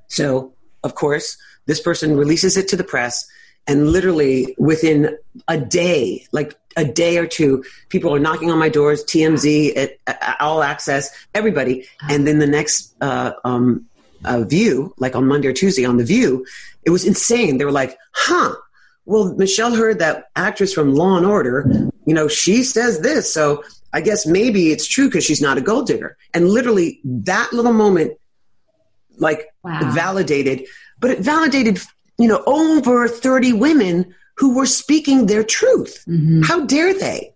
[0.08, 3.28] So, of course, this person releases it to the press
[3.68, 8.70] and literally within a day, like a day or two, people are knocking on my
[8.70, 11.86] doors, TMZ, at, at all access, everybody.
[12.10, 13.86] And then the next uh, um,
[14.26, 16.46] uh, view, like on Monday or Tuesday on the View,
[16.84, 17.58] it was insane.
[17.58, 18.56] They were like, "Huh,
[19.06, 23.34] well, Michelle heard that actress from Law and Order, you know, she says this.
[23.34, 26.18] So I guess maybe it's true because she's not a gold digger.
[26.34, 28.18] And literally that little moment,
[29.18, 29.92] like, wow.
[29.92, 30.66] validated,
[31.00, 31.80] but it validated,
[32.18, 36.04] you know, over 30 women who were speaking their truth.
[36.08, 36.42] Mm-hmm.
[36.42, 37.34] How dare they?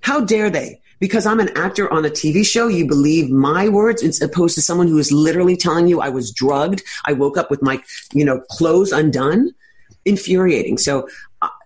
[0.00, 0.80] How dare they?
[1.00, 4.62] Because I'm an actor on a TV show, you believe my words as opposed to
[4.62, 6.82] someone who is literally telling you I was drugged.
[7.04, 7.82] I woke up with my,
[8.14, 9.52] you know, clothes undone
[10.06, 10.78] infuriating.
[10.78, 11.08] So,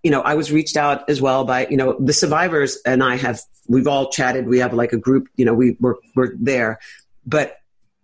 [0.02, 3.16] you know, I was reached out as well by, you know, the survivors and I
[3.16, 4.46] have, we've all chatted.
[4.46, 6.78] We have like a group, you know, we were, were there,
[7.26, 7.58] but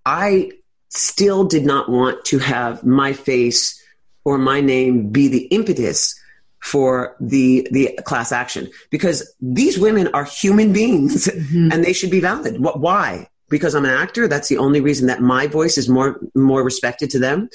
[0.05, 0.53] I
[0.91, 3.83] still did not want to have my face
[4.25, 6.19] or my name be the impetus
[6.61, 11.71] for the the class action because these women are human beings mm-hmm.
[11.71, 12.61] and they should be valid.
[12.61, 13.29] What, why?
[13.49, 14.29] Because I'm an actor.
[14.29, 17.49] That's the only reason that my voice is more more respected to them.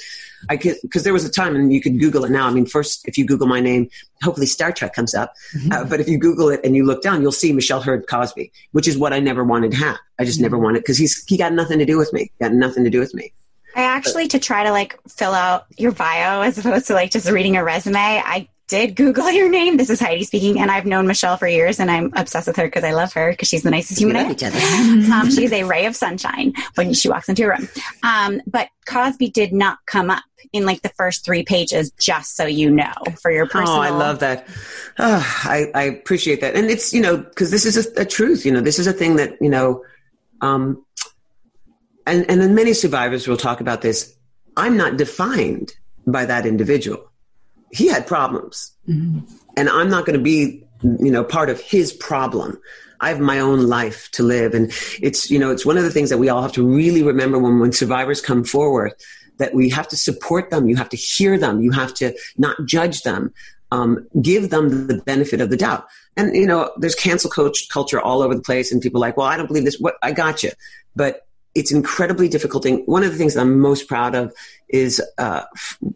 [0.49, 2.47] I because there was a time, and you could Google it now.
[2.47, 3.89] I mean, first if you Google my name,
[4.23, 5.33] hopefully Star Trek comes up.
[5.55, 5.71] Mm-hmm.
[5.71, 8.51] Uh, but if you Google it and you look down, you'll see Michelle Hurd Cosby,
[8.71, 9.97] which is what I never wanted to have.
[10.19, 10.43] I just mm-hmm.
[10.43, 12.31] never wanted because he's he got nothing to do with me.
[12.39, 13.33] Got nothing to do with me.
[13.75, 17.29] I actually, to try to like fill out your bio as opposed to like just
[17.29, 19.77] reading a resume, I did Google your name.
[19.77, 22.65] This is Heidi speaking, and I've known Michelle for years, and I'm obsessed with her
[22.65, 24.29] because I love her because she's the nicest human I know.
[25.13, 27.67] um, she's a ray of sunshine when she walks into a room.
[28.01, 32.45] Um, but Cosby did not come up in like the first three pages, just so
[32.45, 33.79] you know, for your personal.
[33.79, 34.47] Oh, I love that.
[34.97, 38.45] Oh, I, I appreciate that, and it's you know because this is a, a, truth.
[38.45, 39.83] You know, this is a thing that you know,
[40.39, 40.83] um,
[42.07, 44.15] and and then many survivors will talk about this.
[44.55, 45.73] I'm not defined
[46.07, 47.10] by that individual
[47.71, 48.73] he had problems.
[48.87, 49.19] Mm-hmm.
[49.57, 52.59] And I'm not going to be, you know, part of his problem.
[52.99, 54.53] I have my own life to live.
[54.53, 57.03] And it's, you know, it's one of the things that we all have to really
[57.03, 58.93] remember when, when survivors come forward
[59.37, 60.69] that we have to support them.
[60.69, 61.61] You have to hear them.
[61.61, 63.33] You have to not judge them.
[63.71, 65.87] Um, give them the benefit of the doubt.
[66.17, 69.27] And, you know, there's cancel coach culture all over the place and people like, well,
[69.27, 69.79] I don't believe this.
[69.79, 70.51] What I got you.
[70.93, 72.83] But it's incredibly difficult thing.
[72.85, 74.33] One of the things I'm most proud of
[74.69, 75.43] is, uh,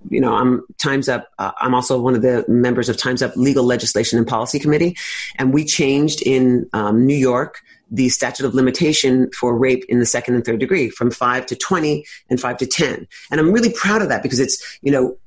[0.09, 1.29] you know, I'm Times Up.
[1.39, 4.97] Uh, I'm also one of the members of Times Up Legal Legislation and Policy Committee,
[5.37, 10.05] and we changed in um, New York the statute of limitation for rape in the
[10.05, 13.07] second and third degree from five to 20 and five to 10.
[13.31, 15.17] And I'm really proud of that because it's, you know,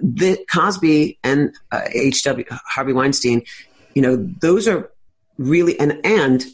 [0.00, 2.44] the Cosby and uh, H.W.
[2.50, 3.42] Harvey Weinstein,
[3.94, 4.90] you know, those are
[5.38, 6.44] really, and, and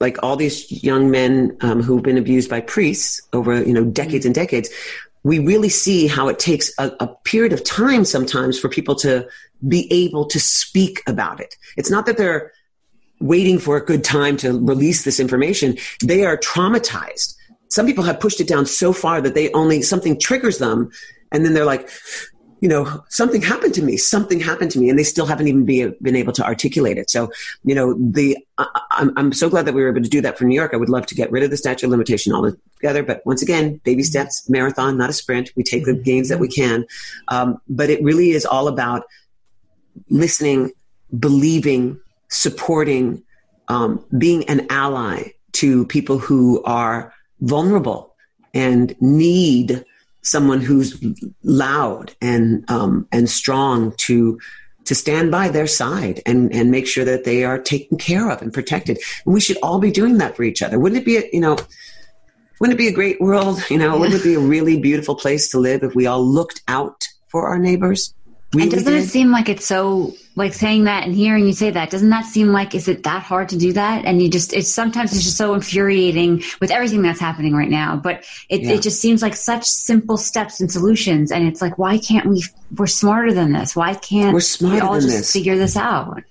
[0.00, 4.26] like all these young men um, who've been abused by priests over you know decades
[4.26, 4.70] and decades
[5.22, 9.28] we really see how it takes a, a, period of time sometimes for people to
[9.66, 11.56] be able to speak about it.
[11.76, 12.52] It's not that they're
[13.20, 15.76] waiting for a good time to release this information.
[16.02, 17.36] They are traumatized.
[17.68, 20.90] Some people have pushed it down so far that they only something triggers them
[21.30, 21.88] and then they're like,
[22.60, 23.96] you know, something happened to me.
[23.96, 27.10] Something happened to me, and they still haven't even be, been able to articulate it.
[27.10, 27.32] So,
[27.64, 30.36] you know, the I, I'm I'm so glad that we were able to do that
[30.36, 30.72] for New York.
[30.74, 33.80] I would love to get rid of the statute of limitation altogether, but once again,
[33.84, 35.52] baby steps, marathon, not a sprint.
[35.56, 36.86] We take the gains that we can,
[37.28, 39.04] um, but it really is all about
[40.10, 40.72] listening,
[41.18, 41.98] believing,
[42.28, 43.22] supporting,
[43.68, 48.14] um, being an ally to people who are vulnerable
[48.52, 49.84] and need
[50.22, 51.02] someone who's
[51.42, 54.38] loud and um, and strong to
[54.84, 58.42] to stand by their side and and make sure that they are taken care of
[58.42, 58.98] and protected.
[59.24, 60.78] And we should all be doing that for each other.
[60.78, 61.56] Wouldn't it be a, you know?
[62.60, 63.62] Wouldn't it be a great world?
[63.70, 64.00] You know, yeah.
[64.00, 67.48] wouldn't it be a really beautiful place to live if we all looked out for
[67.48, 68.14] our neighbors?
[68.52, 71.70] Really and doesn't it seem like it's so like saying that and hearing you say
[71.70, 74.52] that doesn't that seem like is it that hard to do that and you just
[74.52, 78.72] it's sometimes it's just so infuriating with everything that's happening right now but it, yeah.
[78.72, 82.42] it just seems like such simple steps and solutions and it's like why can't we
[82.76, 85.32] we're smarter than this why can't we're smarter we all just this.
[85.32, 86.22] figure this out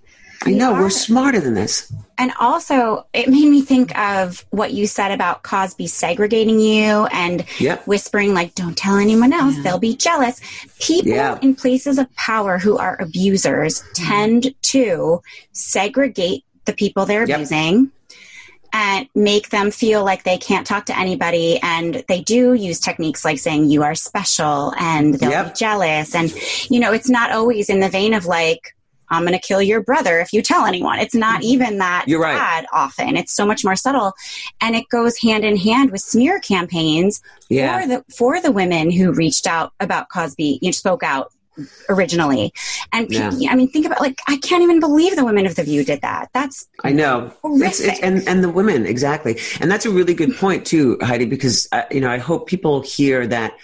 [0.45, 1.91] I know we're smarter than this.
[2.17, 7.45] And also, it made me think of what you said about Cosby segregating you and
[7.59, 7.85] yep.
[7.87, 9.63] whispering, like, don't tell anyone else, yeah.
[9.63, 10.41] they'll be jealous.
[10.79, 11.39] People yeah.
[11.41, 14.05] in places of power who are abusers mm-hmm.
[14.05, 15.21] tend to
[15.51, 17.37] segregate the people they're yep.
[17.37, 17.91] abusing
[18.71, 21.59] and make them feel like they can't talk to anybody.
[21.63, 25.53] And they do use techniques like saying, you are special and they'll yep.
[25.53, 26.13] be jealous.
[26.13, 26.31] And,
[26.69, 28.75] you know, it's not always in the vein of like,
[29.09, 30.99] I'm going to kill your brother if you tell anyone.
[30.99, 31.49] It's not mm-hmm.
[31.49, 32.35] even that You're right.
[32.35, 33.17] bad often.
[33.17, 34.13] It's so much more subtle.
[34.61, 37.81] And it goes hand in hand with smear campaigns yeah.
[37.81, 41.31] for the for the women who reached out about Cosby, you spoke out
[41.89, 42.53] originally.
[42.93, 43.31] And yeah.
[43.49, 46.01] I mean, think about like I can't even believe the women of the View did
[46.01, 46.29] that.
[46.33, 50.35] That's I know, it's, it's, and and the women exactly, and that's a really good
[50.35, 53.57] point too, Heidi, because uh, you know I hope people hear that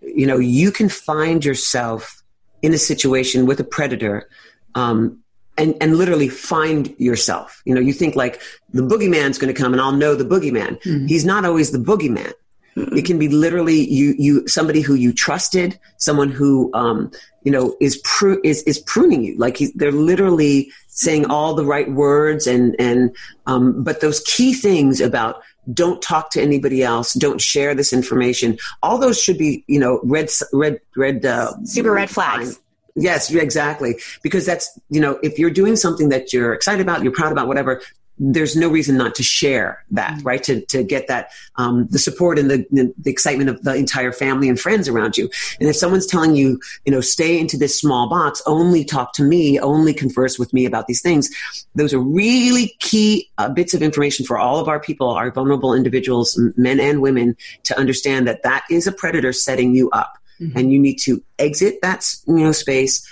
[0.00, 2.21] you know you can find yourself
[2.62, 4.28] in a situation with a predator
[4.74, 5.18] um,
[5.58, 7.60] and, and literally find yourself.
[7.64, 8.40] You know, you think like
[8.72, 10.80] the boogeyman's going to come and I'll know the boogeyman.
[10.82, 11.06] Mm-hmm.
[11.06, 12.32] He's not always the boogeyman.
[12.76, 12.96] Mm-hmm.
[12.96, 17.10] It can be literally you, you, somebody who you trusted, someone who, um,
[17.42, 19.36] you know, is, pru- is, is pruning you.
[19.36, 23.14] Like they're literally saying all the right words and, and,
[23.46, 25.42] um, but those key things about
[25.72, 28.58] don't talk to anybody else don't share this information.
[28.82, 32.60] All those should be you know red red red uh, super red flags.
[32.96, 33.96] yes exactly.
[34.22, 37.48] Because that's you know if you're doing something that you're excited about you're proud about
[37.48, 37.82] whatever
[38.18, 40.26] there's no reason not to share that, mm-hmm.
[40.26, 40.42] right?
[40.44, 44.48] To, to get that, um, the support and the, the excitement of the entire family
[44.48, 45.28] and friends around you.
[45.58, 49.22] And if someone's telling you, you know, stay into this small box, only talk to
[49.22, 51.30] me, only converse with me about these things,
[51.74, 55.74] those are really key uh, bits of information for all of our people, our vulnerable
[55.74, 60.18] individuals, men and women, to understand that that is a predator setting you up.
[60.40, 60.58] Mm-hmm.
[60.58, 63.06] And you need to exit that you know space,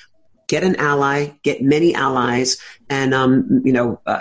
[0.50, 2.58] get an ally, get many allies,
[2.90, 4.20] and um, you know uh,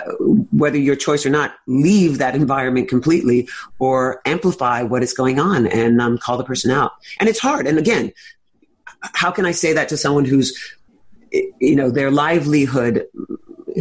[0.52, 3.48] whether your choice or not, leave that environment completely
[3.80, 6.92] or amplify what is going on and um, call the person out.
[7.18, 7.66] And it's hard.
[7.66, 8.12] And again,
[9.02, 10.56] how can I say that to someone who's
[11.32, 13.06] you know their livelihood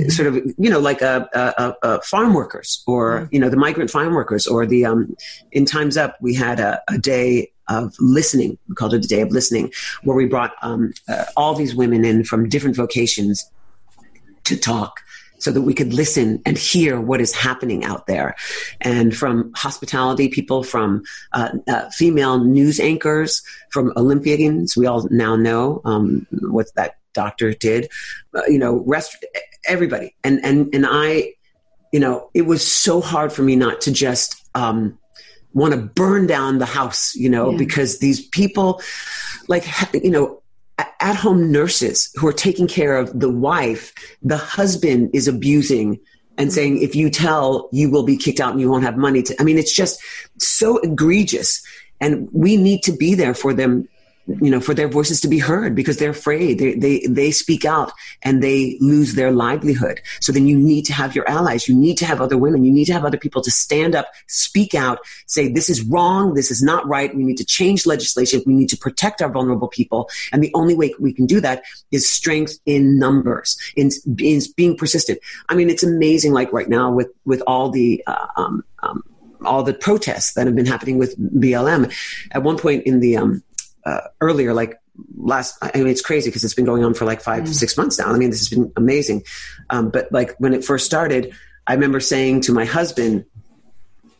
[0.07, 3.91] sort of you know like a, a, a farm workers or you know the migrant
[3.91, 5.15] farm workers or the um,
[5.51, 8.57] in times up we had a, a day of listening.
[8.67, 9.71] We called it a day of listening,
[10.03, 13.49] where we brought um, uh, all these women in from different vocations
[14.45, 15.01] to talk
[15.37, 18.35] so that we could listen and hear what is happening out there.
[18.81, 23.41] And from hospitality people, from uh, uh, female news anchors,
[23.71, 27.89] from Olympians, we all now know um, what that doctor did,
[28.35, 29.25] uh, you know, rest,
[29.65, 30.13] everybody.
[30.23, 31.33] And, and, and I,
[31.93, 34.97] you know, it was so hard for me not to just, um,
[35.53, 37.57] want to burn down the house, you know, yeah.
[37.57, 38.81] because these people,
[39.47, 40.41] like, you know,
[40.99, 45.99] at home nurses who are taking care of the wife, the husband is abusing
[46.37, 46.53] and mm.
[46.53, 49.35] saying, if you tell, you will be kicked out and you won't have money to.
[49.39, 49.99] I mean, it's just
[50.37, 51.61] so egregious.
[51.99, 53.87] And we need to be there for them
[54.41, 56.59] you know, for their voices to be heard because they're afraid.
[56.59, 60.01] They, they, they speak out and they lose their livelihood.
[60.21, 61.67] So then you need to have your allies.
[61.67, 62.63] You need to have other women.
[62.63, 66.35] You need to have other people to stand up, speak out, say, this is wrong.
[66.35, 67.15] This is not right.
[67.15, 68.41] We need to change legislation.
[68.45, 70.09] We need to protect our vulnerable people.
[70.31, 74.77] And the only way we can do that is strength in numbers, in, in being
[74.77, 75.19] persistent.
[75.49, 76.33] I mean, it's amazing.
[76.33, 79.03] Like right now with, with all the, uh, um, um,
[79.45, 81.93] all the protests that have been happening with BLM.
[82.31, 83.43] At one point in the um,
[83.89, 84.79] uh, earlier, like
[85.17, 87.53] last, I mean, it's crazy because it's been going on for like five, mm.
[87.53, 88.07] six months now.
[88.13, 89.23] I mean, this has been amazing.
[89.69, 91.33] Um, but like when it first started,
[91.67, 93.25] I remember saying to my husband,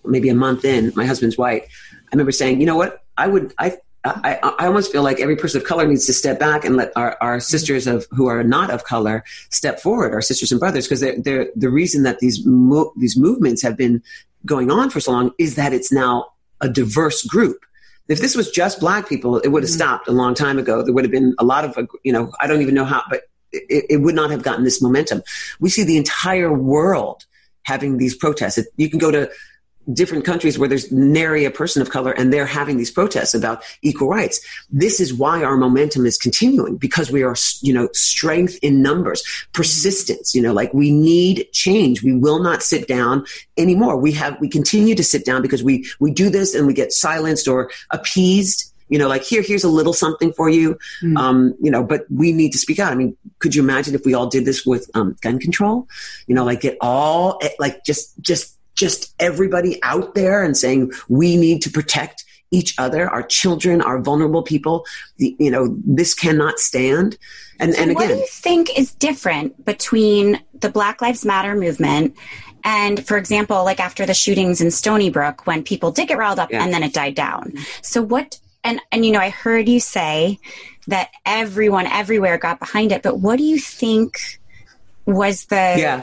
[0.05, 3.03] maybe a month in, my husband's white, I remember saying, you know what?
[3.17, 6.39] I would, I, I, I almost feel like every person of color needs to step
[6.39, 10.21] back and let our, our sisters of who are not of color step forward, our
[10.21, 14.01] sisters and brothers, because they're, they're, the reason that these mo- these movements have been
[14.45, 17.65] going on for so long is that it's now a diverse group.
[18.09, 19.77] If this was just black people, it would have mm-hmm.
[19.77, 20.83] stopped a long time ago.
[20.83, 23.21] There would have been a lot of, you know, I don't even know how, but
[23.51, 25.21] it, it would not have gotten this momentum.
[25.59, 27.25] We see the entire world
[27.63, 28.57] having these protests.
[28.57, 29.29] It, you can go to
[29.93, 33.63] different countries where there's nary a person of color and they're having these protests about
[33.81, 34.39] equal rights.
[34.69, 39.23] This is why our momentum is continuing because we are, you know, strength in numbers,
[39.53, 42.03] persistence, you know, like we need change.
[42.03, 43.25] We will not sit down
[43.57, 43.97] anymore.
[43.97, 46.91] We have, we continue to sit down because we, we do this and we get
[46.91, 51.15] silenced or appeased you know, like here, here's a little something for you, mm.
[51.17, 52.91] um, you know, but we need to speak out.
[52.91, 55.87] I mean, could you imagine if we all did this with um, gun control?
[56.25, 60.91] You know, like get all, eh, like just, just just everybody out there and saying
[61.09, 64.85] we need to protect each other, our children, our vulnerable people.
[65.17, 67.17] The, you know, this cannot stand.
[67.59, 71.55] And, so and again, what do you think is different between the Black Lives Matter
[71.55, 72.15] movement
[72.63, 76.39] and, for example, like after the shootings in Stony Brook, when people did get riled
[76.39, 76.63] up yeah.
[76.63, 77.53] and then it died down?
[77.81, 78.39] So what?
[78.63, 80.39] And and you know, I heard you say
[80.87, 84.39] that everyone everywhere got behind it, but what do you think
[85.05, 86.01] was the yeah.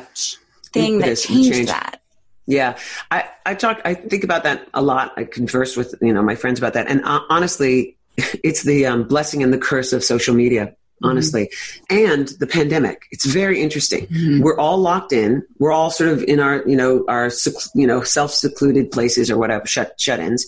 [0.72, 2.01] thing that changed that?
[2.47, 2.78] Yeah,
[3.11, 5.12] I, I talk, I think about that a lot.
[5.16, 6.86] I converse with, you know, my friends about that.
[6.86, 11.51] And uh, honestly, it's the um, blessing and the curse of social media, honestly,
[11.90, 12.11] mm-hmm.
[12.11, 13.03] and the pandemic.
[13.11, 14.07] It's very interesting.
[14.07, 14.42] Mm-hmm.
[14.42, 15.42] We're all locked in.
[15.59, 17.30] We're all sort of in our, you know, our,
[17.74, 20.47] you know, self secluded places or whatever, shut, shut ins.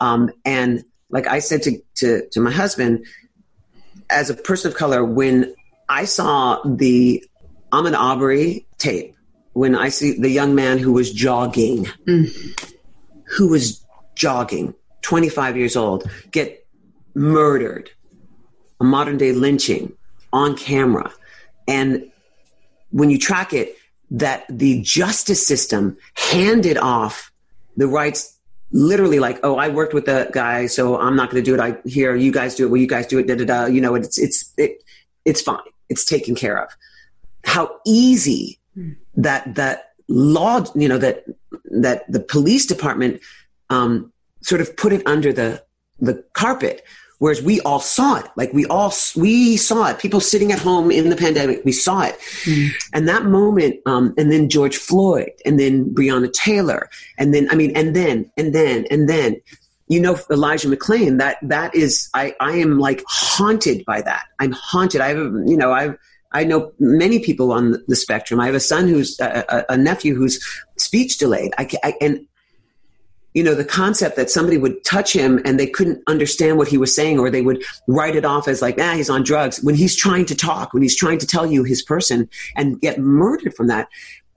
[0.00, 3.04] Um, and like I said to, to, to my husband,
[4.08, 5.54] as a person of color, when
[5.88, 7.24] I saw the
[7.72, 9.14] Ahmaud Arbery tape,
[9.52, 12.70] when I see the young man who was jogging, mm.
[13.36, 13.84] who was
[14.14, 16.66] jogging, 25 years old, get
[17.14, 17.90] murdered,
[18.80, 19.92] a modern day lynching
[20.32, 21.12] on camera.
[21.66, 22.10] And
[22.90, 23.76] when you track it,
[24.12, 27.30] that the justice system handed off
[27.76, 28.36] the rights
[28.72, 31.60] literally like, oh, I worked with the guy, so I'm not going to do it.
[31.60, 32.70] I here, you guys do it.
[32.70, 33.26] Well, you guys do it.
[33.26, 33.66] Da da da.
[33.66, 34.82] You know, it's it's it,
[35.24, 35.58] it's fine.
[35.88, 36.70] It's taken care of.
[37.44, 38.59] How easy
[39.14, 41.24] that that law, you know, that
[41.70, 43.20] that the police department
[43.70, 45.62] um, sort of put it under the
[45.98, 46.84] the carpet,
[47.18, 48.26] whereas we all saw it.
[48.36, 49.98] Like we all we saw it.
[49.98, 52.18] People sitting at home in the pandemic, we saw it.
[52.44, 52.70] Mm.
[52.92, 57.54] And that moment, um, and then George Floyd, and then Breonna Taylor, and then I
[57.54, 59.40] mean, and then and then and then
[59.88, 64.24] you know Elijah McClain that that is I I am like haunted by that.
[64.38, 65.00] I'm haunted.
[65.00, 65.96] I have you know I've
[66.32, 68.40] I know many people on the spectrum.
[68.40, 70.42] I have a son who's a, a nephew who's
[70.76, 71.52] speech delayed.
[71.58, 72.26] I, I, and
[73.34, 76.78] you know the concept that somebody would touch him and they couldn't understand what he
[76.78, 79.62] was saying, or they would write it off as like, ah, he's on drugs.
[79.62, 82.98] When he's trying to talk, when he's trying to tell you his person, and get
[82.98, 83.88] murdered from that.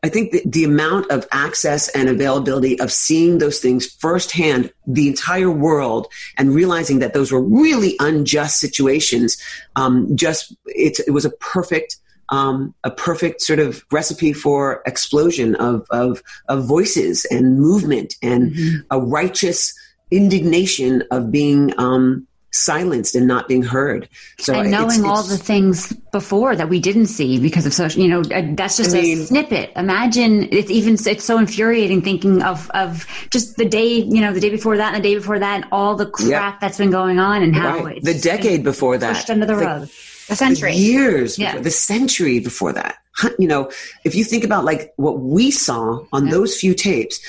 [0.04, 5.08] I think the, the amount of access and availability of seeing those things firsthand, the
[5.08, 9.38] entire world, and realizing that those were really unjust situations,
[9.78, 11.98] um, just it, it was a perfect
[12.30, 18.52] um, a perfect sort of recipe for explosion of of, of voices and movement and
[18.52, 18.82] mm-hmm.
[18.92, 19.74] a righteous
[20.12, 24.08] indignation of being um, silenced and not being heard.
[24.38, 27.74] So and knowing it's, it's, all the things before that we didn't see because of
[27.74, 29.72] social, you know, uh, that's just I mean, a snippet.
[29.76, 34.40] Imagine it's even it's so infuriating thinking of of just the day, you know, the
[34.40, 37.20] day before that and the day before that, and all the crap that's been going
[37.20, 38.04] on and how right.
[38.04, 39.90] the decade before that pushed under the, the rug.
[40.30, 40.72] A century.
[40.72, 41.62] The years, before, yeah.
[41.62, 42.98] the century before that.
[43.38, 43.70] You know,
[44.06, 46.32] if you think about like what we saw on yeah.
[46.32, 47.20] those few tapes,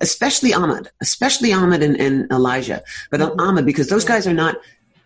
[0.00, 3.38] especially Ahmaud, especially Ahmaud and, and Elijah, but mm-hmm.
[3.38, 4.56] Ahmaud because those guys are not,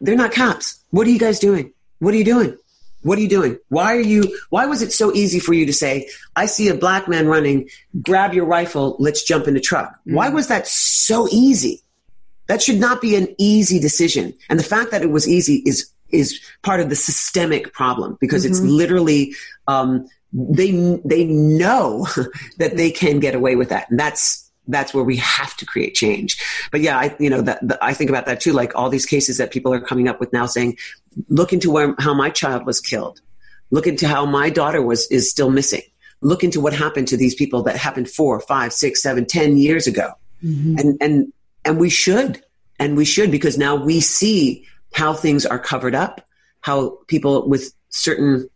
[0.01, 0.83] they're not cops.
[0.91, 1.73] What are you guys doing?
[1.99, 2.57] What are you doing?
[3.03, 3.59] What are you doing?
[3.69, 6.75] Why are you, why was it so easy for you to say, I see a
[6.75, 7.69] black man running,
[8.01, 9.91] grab your rifle, let's jump in the truck?
[9.91, 10.15] Mm-hmm.
[10.15, 11.83] Why was that so easy?
[12.47, 14.35] That should not be an easy decision.
[14.49, 18.45] And the fact that it was easy is, is part of the systemic problem because
[18.45, 18.53] mm-hmm.
[18.53, 19.35] it's literally,
[19.67, 20.71] um, they,
[21.05, 22.07] they know
[22.59, 23.91] that they can get away with that.
[23.91, 26.41] And that's, that's where we have to create change.
[26.71, 28.53] But yeah, I, you know, that, I think about that too.
[28.53, 30.77] Like all these cases that people are coming up with now saying,
[31.29, 33.21] look into where, how my child was killed.
[33.71, 35.83] Look into how my daughter was, is still missing.
[36.21, 39.87] Look into what happened to these people that happened four, five, six, seven, ten years
[39.87, 40.13] ago.
[40.45, 40.79] Mm-hmm.
[40.79, 41.33] And, and,
[41.65, 42.43] and we should,
[42.79, 46.27] and we should because now we see how things are covered up,
[46.61, 48.49] how people with certain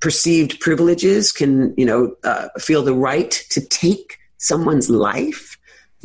[0.00, 5.56] perceived privileges can, you know, uh, feel the right to take someone's life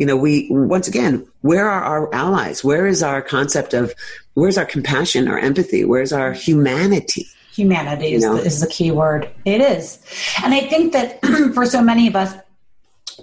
[0.02, 2.64] you know, we, once again, where are our allies?
[2.64, 3.94] Where is our concept of,
[4.34, 5.86] where's our compassion, our empathy?
[5.86, 7.28] Where's our humanity?
[7.54, 8.38] Humanity is, you know?
[8.38, 9.30] the, is the key word.
[9.46, 10.00] It is.
[10.44, 11.24] And I think that
[11.54, 12.34] for so many of us,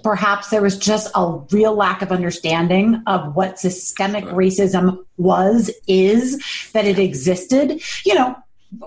[0.03, 6.41] perhaps there was just a real lack of understanding of what systemic racism was, is,
[6.73, 7.81] that it existed.
[8.05, 8.37] You know,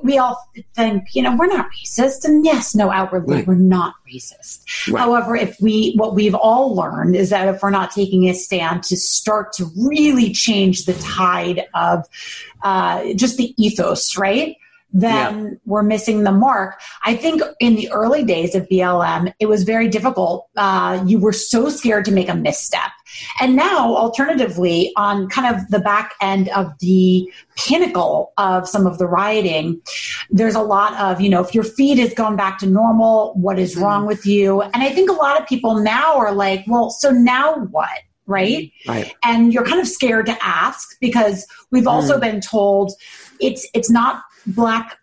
[0.03, 0.39] we all
[0.75, 2.25] think, you know, we're not racist.
[2.25, 3.47] And yes, no, outwardly, right.
[3.47, 4.93] we're not racist.
[4.93, 5.01] Right.
[5.01, 8.85] However, if we, what we've all learned is that if we're not taking a stand
[8.85, 12.07] to start to really change the tide of
[12.63, 14.57] uh, just the ethos, right?
[14.93, 15.51] Then yeah.
[15.65, 16.81] we're missing the mark.
[17.05, 20.49] I think in the early days of BLM, it was very difficult.
[20.57, 22.91] Uh, you were so scared to make a misstep.
[23.41, 28.99] And now, alternatively, on kind of the back end of the pinnacle of some of
[28.99, 29.81] the rioting,
[30.31, 33.59] there's a lot of, you know, if your feed has gone back to normal, what
[33.59, 33.83] is mm.
[33.83, 34.63] wrong with you?
[34.63, 37.91] And I think a lot of people now are like, well, so now what?
[38.27, 38.71] Right?
[38.87, 39.15] Right.
[39.25, 42.21] And you're kind of scared to ask because we've also mm.
[42.21, 42.93] been told
[43.41, 44.99] it's it's not black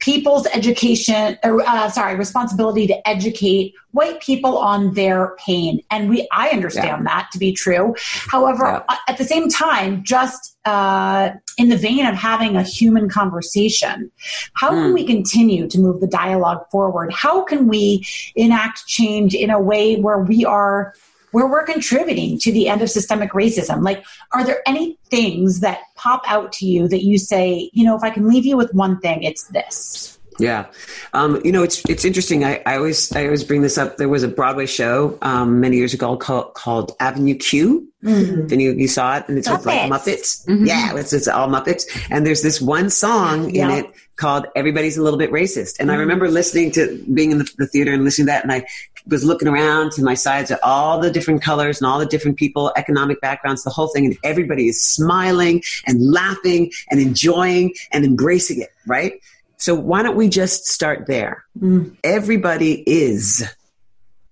[0.00, 6.50] people's education uh, sorry responsibility to educate white people on their pain and we i
[6.50, 7.02] understand yeah.
[7.02, 7.94] that to be true
[8.28, 8.96] however yeah.
[9.08, 14.10] At the same time just uh, in the vein of having a human conversation
[14.52, 14.74] how mm.
[14.74, 14.94] can hmm.
[14.94, 19.96] we continue to move the dialogue forward how can we enact change in a way
[19.96, 20.94] where we are
[21.32, 23.82] where we're contributing to the end of systemic racism.
[23.82, 27.96] Like, are there any things that pop out to you that you say, you know,
[27.96, 30.18] if I can leave you with one thing, it's this?
[30.38, 30.66] Yeah,
[31.12, 32.44] um, you know it's it's interesting.
[32.44, 33.96] I, I, always I always bring this up.
[33.96, 37.88] There was a Broadway show um, many years ago called, called Avenue Q.
[38.02, 38.52] Mm-hmm.
[38.52, 39.56] And you, you saw it, and it's Muppets.
[39.58, 40.46] with like Muppets.
[40.46, 40.66] Mm-hmm.
[40.66, 41.84] Yeah, it's, it's all Muppets.
[42.10, 45.90] And there's this one song in it called "Everybody's a Little Bit Racist." And mm-hmm.
[45.90, 48.66] I remember listening to being in the, the theater and listening to that, and I
[49.06, 52.36] was looking around to my sides at all the different colors and all the different
[52.36, 58.04] people, economic backgrounds, the whole thing, and everybody is smiling and laughing and enjoying and
[58.04, 59.20] embracing it, right?
[59.56, 61.44] So why don't we just start there?
[61.60, 61.96] Mm.
[62.02, 63.44] Everybody is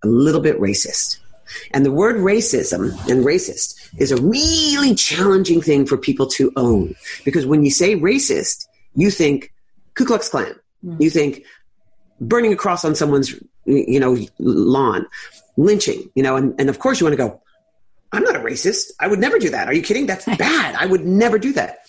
[0.02, 1.18] a little bit racist.
[1.72, 6.94] And the word racism and racist is a really challenging thing for people to own.
[7.24, 9.52] Because when you say racist, you think
[9.94, 10.54] Ku Klux Klan.
[10.84, 11.00] Mm.
[11.00, 11.44] You think
[12.20, 15.06] burning a cross on someone's you know, lawn,
[15.56, 17.40] lynching, you know, and, and of course you want to go,
[18.12, 18.90] I'm not a racist.
[18.98, 19.68] I would never do that.
[19.68, 20.06] Are you kidding?
[20.06, 20.74] That's bad.
[20.74, 21.86] I would never do that.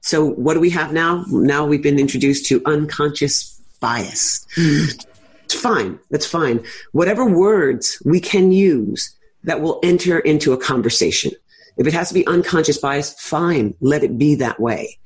[0.00, 1.24] So what do we have now?
[1.28, 4.46] Now we've been introduced to unconscious bias.
[4.56, 5.06] Mm.
[5.44, 5.98] It's fine.
[6.10, 6.64] That's fine.
[6.92, 11.32] Whatever words we can use that will enter into a conversation.
[11.76, 13.74] If it has to be unconscious bias, fine.
[13.80, 14.98] Let it be that way.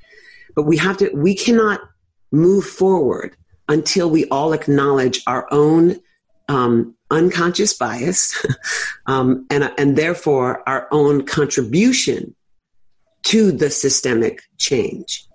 [0.55, 1.81] But we have to, we cannot
[2.31, 3.37] move forward
[3.69, 6.01] until we all acknowledge our own
[6.49, 8.47] um, unconscious bias
[9.07, 12.35] um, and, and therefore our own contribution
[13.25, 15.27] to the systemic change.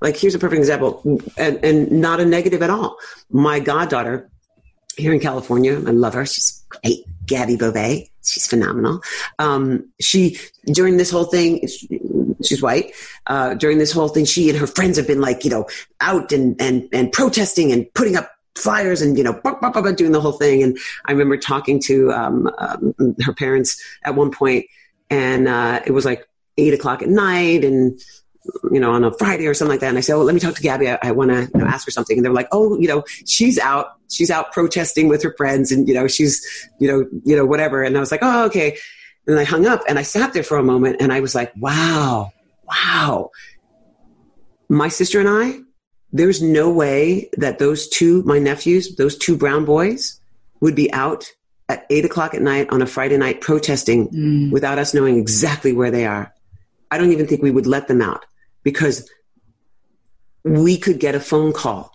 [0.00, 2.96] Like, here's a perfect example, and, and not a negative at all.
[3.30, 4.30] My goddaughter
[4.96, 6.24] here in California, I love her.
[6.26, 7.04] She's great.
[7.26, 8.10] Gabby Beauvais.
[8.24, 9.00] She's phenomenal.
[9.38, 11.66] Um, she, during this whole thing,
[12.44, 12.92] she's white.
[13.26, 15.66] Uh, during this whole thing, she and her friends have been like, you know,
[16.00, 19.40] out and, and, and protesting and putting up flyers and, you know,
[19.96, 20.62] doing the whole thing.
[20.62, 24.66] And I remember talking to um, um, her parents at one point,
[25.10, 28.00] and uh, it was like eight o'clock at night and
[28.70, 29.88] you know, on a Friday or something like that.
[29.88, 30.90] And I said, well, let me talk to Gabby.
[30.90, 32.16] I, I want to you know, ask her something.
[32.16, 35.70] And they were like, oh, you know, she's out, she's out protesting with her friends
[35.70, 36.44] and, you know, she's,
[36.78, 37.82] you know, you know, whatever.
[37.82, 38.76] And I was like, oh, okay.
[39.28, 41.52] And I hung up and I sat there for a moment and I was like,
[41.56, 42.32] wow,
[42.66, 43.30] wow.
[44.70, 45.60] My sister and I,
[46.12, 50.18] there's no way that those two, my nephews, those two brown boys
[50.60, 51.30] would be out
[51.68, 54.50] at eight o'clock at night on a Friday night protesting mm.
[54.50, 56.32] without us knowing exactly where they are.
[56.90, 58.24] I don't even think we would let them out
[58.62, 59.08] because
[60.42, 61.92] we could get a phone call.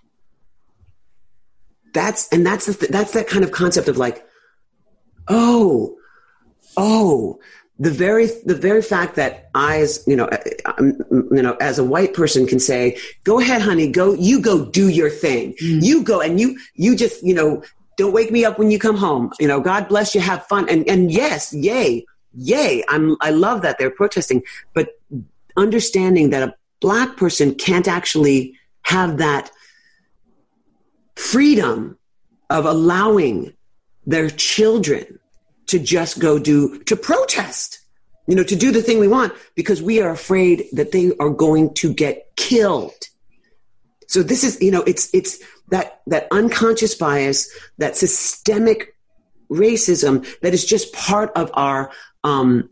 [1.95, 4.23] That's, and that's, the, that's that kind of concept of like,
[5.27, 5.97] oh,
[6.77, 7.39] oh,
[7.79, 10.29] the very the very fact that I, as you know,
[10.65, 14.13] um, you know, as a white person, can say, "Go ahead, honey, go.
[14.13, 15.53] You go do your thing.
[15.61, 15.83] Mm.
[15.83, 17.63] You go and you you just you know,
[17.97, 19.31] don't wake me up when you come home.
[19.39, 20.21] You know, God bless you.
[20.21, 20.69] Have fun.
[20.69, 22.05] And and yes, yay,
[22.35, 22.83] yay.
[22.89, 24.43] I'm I love that they're protesting,
[24.73, 24.89] but
[25.57, 29.51] understanding that a black person can't actually have that
[31.15, 31.97] freedom
[32.49, 33.53] of allowing
[34.05, 35.19] their children
[35.67, 37.79] to just go do, to protest,
[38.27, 41.29] you know, to do the thing we want because we are afraid that they are
[41.29, 42.93] going to get killed.
[44.07, 45.39] So this is, you know, it's, it's
[45.69, 48.95] that, that unconscious bias, that systemic
[49.49, 51.91] racism that is just part of our,
[52.23, 52.69] um,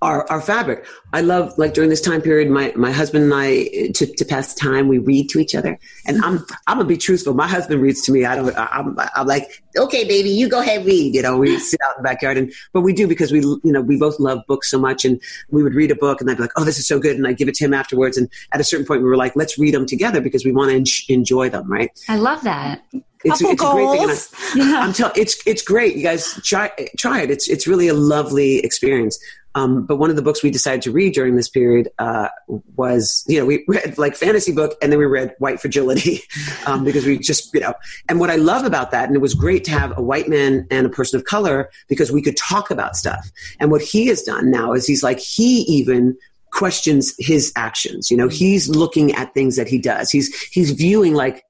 [0.00, 0.86] our, our fabric.
[1.12, 4.54] I love like during this time period, my, my husband and I to, to pass
[4.54, 5.78] time, we read to each other.
[6.06, 7.34] And I'm I'm gonna be truthful.
[7.34, 8.24] My husband reads to me.
[8.24, 8.56] I don't.
[8.56, 11.14] I'm I'm like, okay, baby, you go ahead read.
[11.14, 13.60] You know, we sit out in the backyard, and but we do because we you
[13.64, 15.20] know we both love books so much, and
[15.50, 17.26] we would read a book, and I'd be like, oh, this is so good, and
[17.26, 18.16] I'd give it to him afterwards.
[18.16, 20.70] And at a certain point, we were like, let's read them together because we want
[20.70, 21.90] to en- enjoy them, right?
[22.08, 22.82] I love that.
[23.24, 24.62] It's, it's a great thing.
[24.62, 25.96] I, I'm telling it's it's great.
[25.96, 27.30] You guys try try it.
[27.30, 29.18] It's it's really a lovely experience.
[29.54, 32.28] Um, but one of the books we decided to read during this period uh,
[32.76, 36.20] was, you know, we read like fantasy book and then we read White Fragility
[36.66, 37.74] um, because we just, you know,
[38.08, 40.66] and what I love about that, and it was great to have a white man
[40.70, 43.30] and a person of color because we could talk about stuff.
[43.58, 46.16] And what he has done now is he's like, he even
[46.52, 48.10] questions his actions.
[48.10, 50.10] You know, he's looking at things that he does.
[50.10, 51.44] He's, he's viewing like,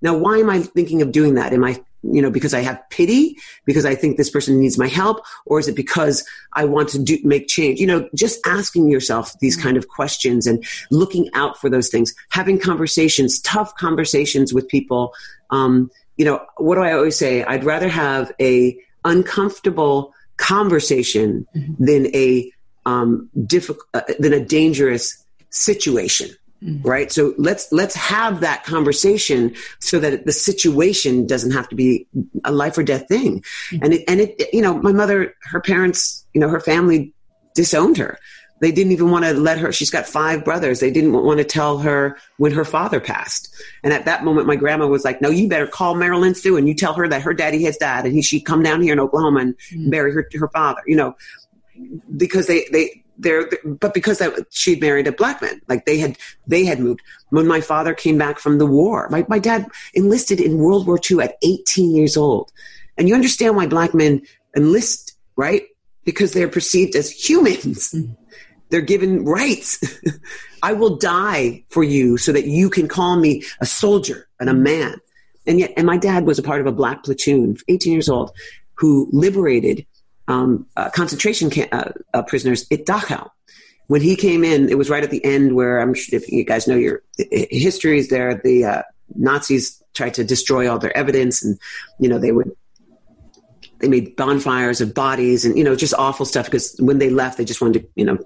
[0.00, 1.52] now, why am I thinking of doing that?
[1.52, 4.88] Am I, you know, because I have pity, because I think this person needs my
[4.88, 6.24] help, or is it because
[6.54, 7.80] I want to do, make change?
[7.80, 12.14] You know, just asking yourself these kind of questions and looking out for those things,
[12.30, 15.12] having conversations, tough conversations with people.
[15.50, 17.44] Um, you know, what do I always say?
[17.44, 21.46] I'd rather have a uncomfortable conversation
[21.78, 22.50] than a
[22.84, 26.30] um, difficult, uh, than a dangerous situation
[26.62, 26.80] Mm.
[26.84, 27.10] right?
[27.10, 32.06] So let's let's have that conversation so that the situation doesn't have to be
[32.44, 33.42] a life or death thing.
[33.70, 33.80] Mm.
[33.82, 37.12] And it and it you know my mother her parents you know her family
[37.54, 38.18] disowned her.
[38.60, 40.78] They didn't even want to let her she's got five brothers.
[40.78, 43.52] They didn't want to tell her when her father passed.
[43.82, 46.68] And at that moment my grandma was like no you better call marilyn sue and
[46.68, 49.00] you tell her that her daddy has died and he she'd come down here in
[49.00, 49.90] oklahoma and mm.
[49.90, 51.16] bury her her father you know?
[52.16, 55.60] Because they they they're but because that she'd married a black man.
[55.68, 57.00] Like they had they had moved.
[57.30, 61.00] When my father came back from the war my, my dad enlisted in world war
[61.10, 62.52] ii at 18 years old.
[62.98, 64.22] And you understand why black men
[64.54, 65.62] enlist right?
[66.04, 67.92] Because they're perceived as humans.
[67.92, 68.12] Mm-hmm.
[68.70, 69.78] They're given rights.
[70.62, 74.54] I will die for you so that you can call me a soldier and a
[74.54, 74.98] man.
[75.46, 78.30] And yet and my dad was a part of a black platoon 18 years old
[78.74, 79.86] who liberated
[80.32, 83.30] um, uh, concentration camp, uh, uh, prisoners at Dachau.
[83.88, 86.44] When he came in, it was right at the end where I'm sure if you
[86.44, 88.82] guys know your histories there, the uh,
[89.14, 91.58] Nazis tried to destroy all their evidence, and
[91.98, 92.50] you know they would
[93.80, 97.36] they made bonfires of bodies and you know just awful stuff because when they left,
[97.36, 98.18] they just wanted to you know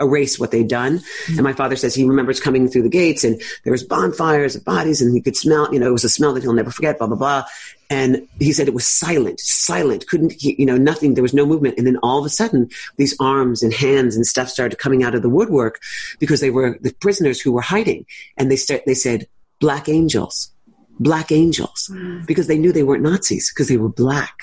[0.00, 1.00] erase what they'd done.
[1.28, 4.64] And my father says he remembers coming through the gates and there was bonfires of
[4.64, 6.98] bodies and he could smell, you know, it was a smell that he'll never forget,
[6.98, 7.44] blah, blah, blah.
[7.90, 11.14] And he said it was silent, silent, couldn't, you know, nothing.
[11.14, 11.78] There was no movement.
[11.78, 15.14] And then all of a sudden, these arms and hands and stuff started coming out
[15.14, 15.80] of the woodwork
[16.18, 18.04] because they were the prisoners who were hiding.
[18.36, 19.26] And they start, they said,
[19.58, 20.52] black angels,
[21.00, 22.26] black angels, mm.
[22.26, 24.36] because they knew they weren't Nazis because they were black.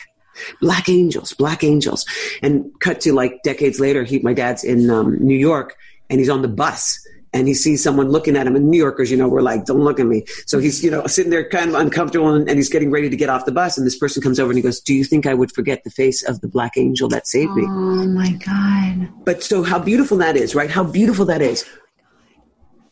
[0.61, 2.05] Black angels, black angels.
[2.41, 5.75] And cut to like decades later, he, my dad's in um, New York
[6.09, 6.99] and he's on the bus
[7.35, 8.55] and he sees someone looking at him.
[8.55, 10.23] And New Yorkers, you know, we're like, don't look at me.
[10.45, 13.17] So he's, you know, sitting there kind of uncomfortable and, and, he's getting ready to
[13.17, 13.77] get off the bus.
[13.77, 15.89] And this person comes over and he goes, Do you think I would forget the
[15.89, 17.63] face of the black angel that saved me?
[17.65, 19.25] Oh my God.
[19.25, 20.71] But so how beautiful that is, right?
[20.71, 21.65] How beautiful that is.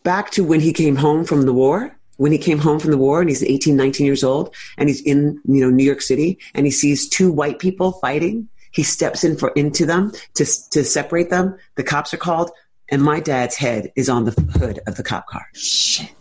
[0.03, 1.97] Back to when he came home from the war.
[2.18, 5.01] When he came home from the war and he's 18, 19 years old and he's
[5.01, 8.47] in, you know, New York City and he sees two white people fighting.
[8.72, 11.57] He steps in for into them to to separate them.
[11.76, 12.51] The cops are called
[12.89, 15.47] and my dad's head is on the hood of the cop car.
[15.53, 16.11] Shit.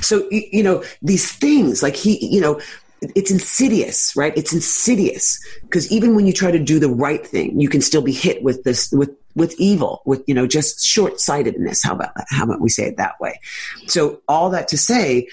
[0.00, 2.60] So you know these things, like he, you know,
[3.00, 4.36] it's insidious, right?
[4.36, 8.02] It's insidious because even when you try to do the right thing, you can still
[8.02, 11.82] be hit with this with with evil, with you know just short sightedness.
[11.82, 13.40] How about how about we say it that way?
[13.86, 15.28] So all that to say,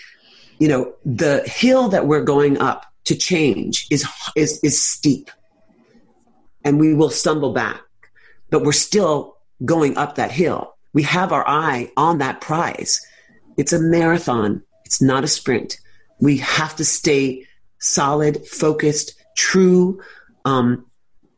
[0.59, 4.05] you know, the hill that we're going up to change is
[4.35, 5.31] is is steep,
[6.63, 7.81] and we will stumble back,
[8.51, 10.75] but we're still going up that hill.
[10.93, 13.05] We have our eye on that prize.
[13.57, 14.63] It's a marathon.
[14.85, 15.79] It's not a sprint.
[16.19, 17.47] We have to stay
[17.85, 20.01] solid, focused, true,
[20.43, 20.85] um,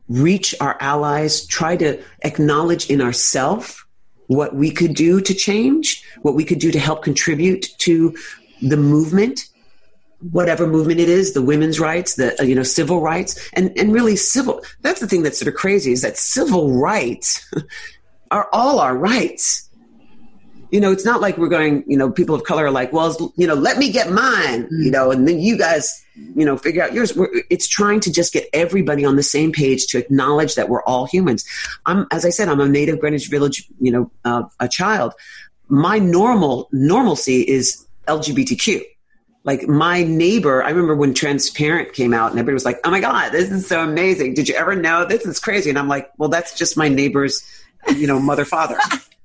[0.08, 3.86] reach our allies, try to acknowledge in ourself
[4.26, 8.16] what we could do to change, what we could do to help contribute to
[8.62, 9.48] the movement,
[10.32, 13.92] whatever movement it is, the women's rights, the uh, you know civil rights, and and
[13.92, 14.62] really civil.
[14.80, 17.50] That's the thing that's sort of crazy is that civil rights
[18.30, 19.67] are all our rights
[20.70, 23.32] you know, it's not like we're going, you know, people of color are like, well,
[23.36, 26.04] you know, let me get mine, you know, and then you guys,
[26.34, 27.16] you know, figure out yours.
[27.16, 30.82] We're, it's trying to just get everybody on the same page to acknowledge that we're
[30.82, 31.44] all humans.
[31.86, 35.14] I'm, as I said, I'm a native Greenwich Village, you know, uh, a child.
[35.68, 38.82] My normal normalcy is LGBTQ.
[39.44, 43.00] like my neighbor, I remember when Transparent came out and everybody was like, oh my
[43.00, 44.34] God, this is so amazing.
[44.34, 45.06] Did you ever know?
[45.06, 45.70] This is crazy.
[45.70, 47.42] And I'm like, well, that's just my neighbor's,
[47.96, 48.78] you know, mother, father.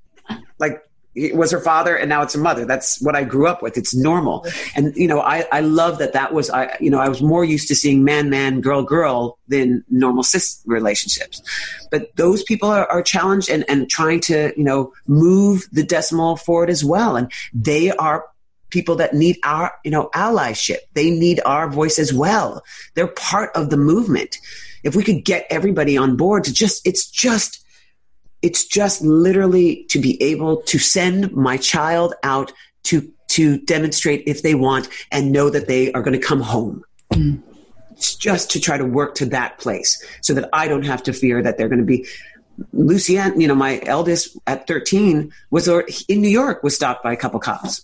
[0.59, 0.81] like,
[1.15, 2.65] it was her father and now it's her mother.
[2.65, 3.77] That's what I grew up with.
[3.77, 4.45] It's normal.
[4.75, 7.45] And, you know, I, I love that that was, I, you know, I was more
[7.45, 11.41] used to seeing man, man, girl, girl than normal cis relationships.
[11.91, 16.37] But those people are, are challenged and, and trying to, you know, move the decimal
[16.37, 17.15] forward as well.
[17.15, 18.25] And they are
[18.69, 20.79] people that need our, you know, allyship.
[20.93, 22.63] They need our voice as well.
[22.95, 24.37] They're part of the movement.
[24.83, 27.62] If we could get everybody on board to just, it's just,
[28.43, 32.51] it's just literally to be able to send my child out
[32.83, 36.83] to, to demonstrate if they want and know that they are going to come home.
[37.11, 37.41] Mm.
[37.93, 41.13] It's just to try to work to that place so that I don't have to
[41.13, 42.05] fear that they're going to be
[42.71, 45.67] Lucienne, you know, my eldest at 13 was
[46.07, 47.83] in New York was stopped by a couple cops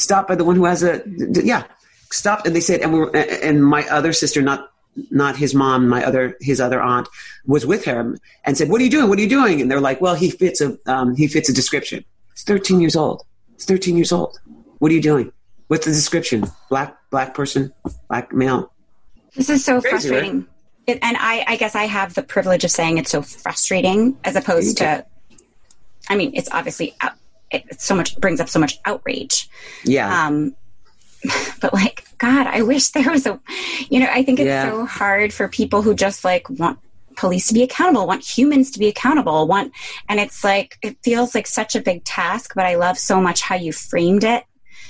[0.00, 1.02] stopped by the one who has a
[1.44, 1.64] yeah
[2.10, 4.69] stopped and they said and we and my other sister not
[5.10, 7.08] not his mom my other his other aunt
[7.46, 9.08] was with him and said what are you doing?
[9.08, 9.60] What are you doing?
[9.60, 12.04] And they're like well he fits a um, he fits a description.
[12.34, 13.22] He's 13 years old.
[13.54, 14.38] He's 13 years old.
[14.78, 15.32] What are you doing?
[15.68, 16.44] What's the description?
[16.68, 17.72] Black black person
[18.08, 18.72] black male.
[19.36, 20.38] This is so Crazy, frustrating.
[20.40, 20.46] Right?
[20.86, 24.34] it, and I, I guess i have the privilege of saying it's so frustrating as
[24.34, 25.04] opposed to
[26.08, 26.96] i mean it's obviously
[27.50, 29.48] it so much brings up so much outrage.
[29.84, 30.26] Yeah.
[30.26, 30.54] Um,
[31.60, 33.40] but like, God, I wish there was a,
[33.88, 34.70] you know, I think it's yeah.
[34.70, 36.78] so hard for people who just like want
[37.16, 39.72] police to be accountable, want humans to be accountable, want,
[40.08, 43.40] and it's like, it feels like such a big task, but I love so much
[43.40, 44.44] how you framed it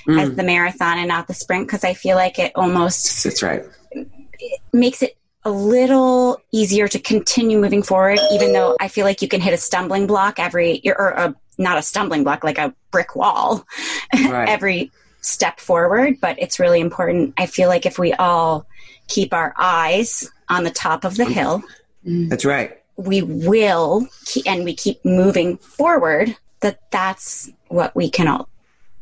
[0.07, 0.21] mm.
[0.21, 3.65] as the marathon and not the sprint because I feel like it almost, that's right.
[3.93, 9.23] It makes it a little easier to continue moving forward, even though I feel like
[9.23, 12.75] you can hit a stumbling block every, or a not a stumbling block, like a
[12.91, 13.65] brick wall
[14.15, 14.49] right.
[14.49, 14.91] every
[15.21, 16.17] step forward.
[16.21, 17.35] But it's really important.
[17.39, 18.67] I feel like if we all
[19.09, 21.33] keep our eyes on the top of the mm.
[21.33, 21.63] hill,
[22.05, 22.77] that's right.
[22.97, 26.37] We will, keep, and we keep moving forward.
[26.61, 28.49] That that's what we can all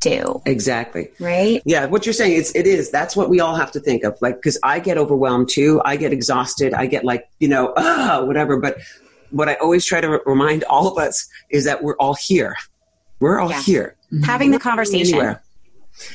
[0.00, 0.40] do.
[0.46, 1.10] Exactly.
[1.18, 1.60] Right?
[1.64, 2.90] Yeah, what you're saying is it is.
[2.90, 4.16] That's what we all have to think of.
[4.20, 5.82] Like cuz I get overwhelmed too.
[5.84, 6.74] I get exhausted.
[6.74, 8.78] I get like, you know, ah, whatever, but
[9.30, 12.56] what I always try to remind all of us is that we're all here.
[13.20, 13.62] We're all yeah.
[13.62, 13.96] here.
[14.24, 15.14] Having the conversation.
[15.14, 15.42] Anywhere.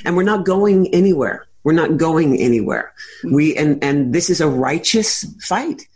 [0.05, 1.47] And we're not going anywhere.
[1.63, 2.93] We're not going anywhere.
[3.23, 3.35] Mm-hmm.
[3.35, 5.87] We and and this is a righteous fight.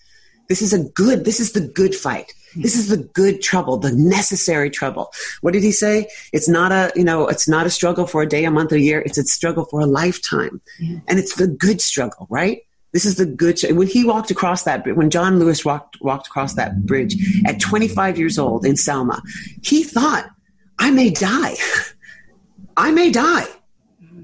[0.47, 2.33] This is a good, this is the good fight.
[2.55, 5.11] This is the good trouble, the necessary trouble.
[5.41, 6.07] What did he say?
[6.33, 8.79] It's not a, you know, it's not a struggle for a day, a month, a
[8.79, 9.01] year.
[9.05, 10.61] It's a struggle for a lifetime.
[10.79, 10.99] Yeah.
[11.07, 12.61] And it's the good struggle, right?
[12.93, 13.59] This is the good.
[13.69, 17.15] When he walked across that, when John Lewis walked walked across that bridge
[17.45, 19.21] at 25 years old in Selma,
[19.61, 20.27] he thought,
[20.79, 21.57] "I may die,
[22.77, 23.45] I may die,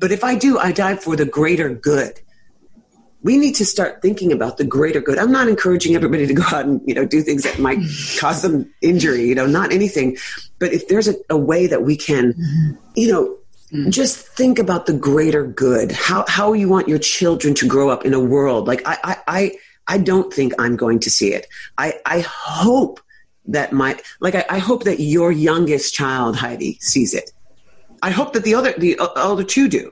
[0.04, 2.20] but if I do, I die for the greater good."
[3.30, 5.18] We need to start thinking about the greater good.
[5.18, 7.80] I'm not encouraging everybody to go out and you know do things that might
[8.20, 9.24] cause them injury.
[9.30, 10.18] You know, not anything,
[10.60, 12.36] but if there's a, a way that we can,
[12.95, 13.38] you know,
[13.74, 13.89] Mm.
[13.89, 15.91] Just think about the greater good.
[15.91, 19.18] How how you want your children to grow up in a world like I I
[19.28, 19.51] I,
[19.88, 21.47] I don't think I'm going to see it.
[21.78, 22.99] I I hope
[23.45, 27.32] that my like I, I hope that your youngest child Heidi sees it.
[28.04, 29.91] I hope that the other the uh, other two do.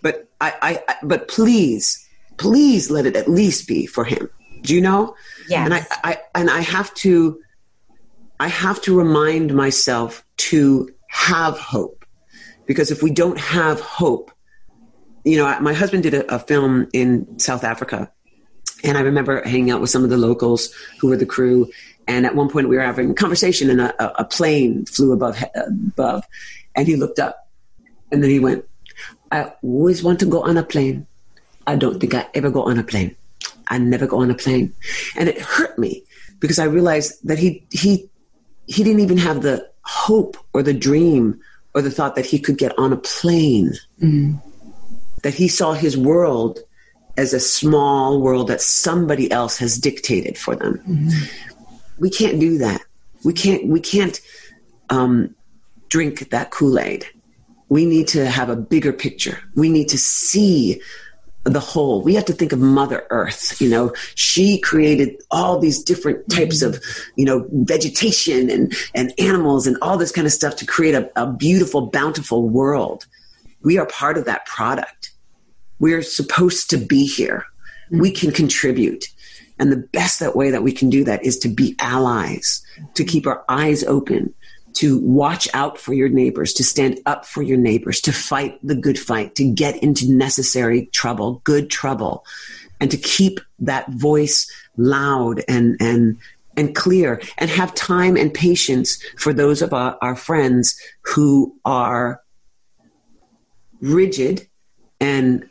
[0.00, 4.28] But I, I but please please let it at least be for him.
[4.62, 5.14] Do you know?
[5.48, 5.64] Yeah.
[5.64, 7.38] And I, I and I have to
[8.40, 12.04] I have to remind myself to have hope
[12.66, 14.32] because if we don't have hope,
[15.24, 18.10] you know, my husband did a, a film in South Africa,
[18.82, 21.70] and I remember hanging out with some of the locals who were the crew.
[22.08, 25.42] And at one point, we were having a conversation, and a, a plane flew above,
[25.54, 26.24] above,
[26.74, 27.41] and he looked up,
[28.12, 28.64] and then he went,
[29.32, 31.06] "I always want to go on a plane.
[31.66, 33.16] I don't think I ever go on a plane.
[33.68, 34.72] I never go on a plane,"
[35.16, 36.04] and it hurt me
[36.38, 38.08] because I realized that he he
[38.66, 41.40] he didn't even have the hope or the dream
[41.74, 44.40] or the thought that he could get on a plane, mm.
[45.22, 46.60] that he saw his world
[47.16, 50.80] as a small world that somebody else has dictated for them.
[50.86, 51.12] Mm.
[51.98, 52.82] We can't do that.
[53.24, 53.66] We can't.
[53.66, 54.20] We can't
[54.90, 55.34] um,
[55.88, 57.06] drink that Kool Aid.
[57.72, 59.38] We need to have a bigger picture.
[59.54, 60.82] We need to see
[61.44, 62.02] the whole.
[62.02, 63.62] We have to think of Mother Earth.
[63.62, 66.78] You know, she created all these different types of,
[67.16, 71.10] you know, vegetation and, and animals and all this kind of stuff to create a,
[71.16, 73.06] a beautiful, bountiful world.
[73.62, 75.12] We are part of that product.
[75.78, 77.46] We're supposed to be here.
[77.90, 79.06] We can contribute.
[79.58, 82.62] And the best that way that we can do that is to be allies,
[82.96, 84.34] to keep our eyes open,
[84.74, 88.74] to watch out for your neighbors, to stand up for your neighbors, to fight the
[88.74, 92.24] good fight, to get into necessary trouble, good trouble,
[92.80, 96.18] and to keep that voice loud and, and,
[96.56, 102.22] and clear and have time and patience for those of our, our friends who are
[103.80, 104.48] rigid
[105.00, 105.48] and,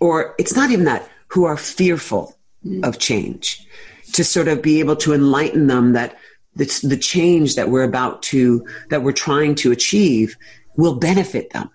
[0.00, 2.36] or it's not even that, who are fearful
[2.82, 3.66] of change.
[4.14, 6.18] To sort of be able to enlighten them that
[6.56, 10.36] the, the change that we're about to, that we're trying to achieve
[10.76, 11.70] will benefit them.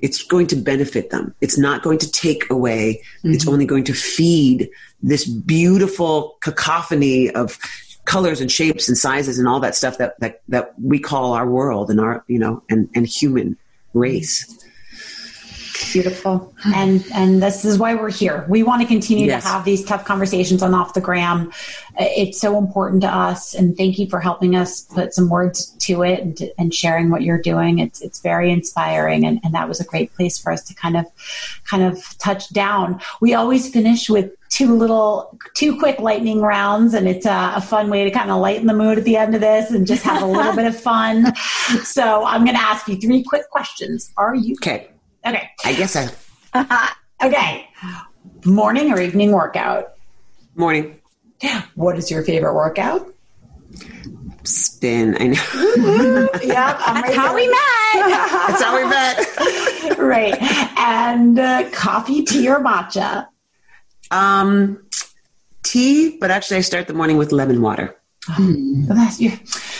[0.00, 1.34] It's going to benefit them.
[1.40, 3.02] It's not going to take away.
[3.18, 3.32] Mm-hmm.
[3.34, 4.70] It's only going to feed
[5.02, 7.58] this beautiful cacophony of
[8.04, 11.48] colors and shapes and sizes and all that stuff that, that, that we call our
[11.48, 13.56] world and our, you know, and, and human
[13.94, 14.63] race.
[15.92, 16.52] Beautiful.
[16.74, 18.46] And and this is why we're here.
[18.48, 19.42] We want to continue yes.
[19.42, 21.52] to have these tough conversations on off the gram.
[22.00, 25.76] Uh, it's so important to us and thank you for helping us put some words
[25.80, 27.80] to it and, to, and sharing what you're doing.
[27.80, 30.96] It's it's very inspiring and, and that was a great place for us to kind
[30.96, 31.04] of
[31.64, 32.98] kind of touch down.
[33.20, 37.90] We always finish with two little two quick lightning rounds and it's a, a, fun
[37.90, 40.22] way to kind of lighten the mood at the end of this and just have
[40.22, 41.34] a little bit of fun
[41.82, 44.88] so i'm going to ask you three quick questions are you okay
[45.26, 45.50] Okay.
[45.64, 46.94] I guess I.
[47.24, 47.68] okay.
[48.44, 49.94] Morning or evening workout?
[50.54, 51.00] Morning.
[51.74, 53.12] What is your favorite workout?
[54.44, 55.16] Spin.
[55.18, 56.28] I know.
[56.42, 57.34] yeah, that's right how there.
[57.34, 57.58] we met.
[58.48, 59.98] that's how we met.
[59.98, 60.36] right.
[60.78, 63.26] And uh, coffee, tea, or matcha?
[64.10, 64.86] Um,
[65.62, 67.96] tea, but actually, I start the morning with lemon water.
[68.26, 68.84] Hmm.
[69.18, 69.32] you're,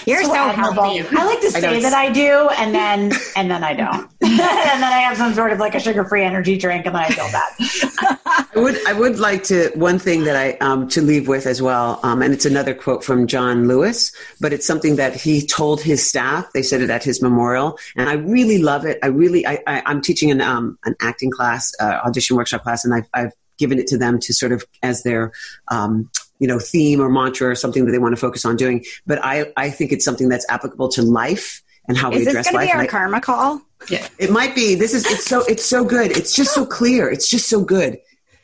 [0.05, 1.01] you're so, so healthy.
[1.17, 4.39] I like to say I that I do, and then and then I don't, and
[4.39, 7.31] then I have some sort of like a sugar-free energy drink, and then I feel
[7.33, 8.19] bad.
[8.55, 11.63] I would I would like to one thing that I um, to leave with as
[11.63, 15.81] well, um, and it's another quote from John Lewis, but it's something that he told
[15.81, 16.53] his staff.
[16.53, 18.99] They said it at his memorial, and I really love it.
[19.03, 22.85] I really I, I am teaching an um, an acting class, uh, audition workshop class,
[22.85, 25.33] and I've I've given it to them to sort of as their
[25.69, 26.11] um,
[26.45, 28.85] you know theme or mantra or something that they want to focus on doing.
[29.07, 32.35] But I I think it's something that's applicable to life and how is we address
[32.35, 32.39] life.
[32.39, 33.63] Is this going to be our karma call?
[33.89, 34.75] Yeah, it might be.
[34.75, 36.15] This is it's so it's so good.
[36.15, 37.11] It's just so clear.
[37.11, 37.99] It's just so good.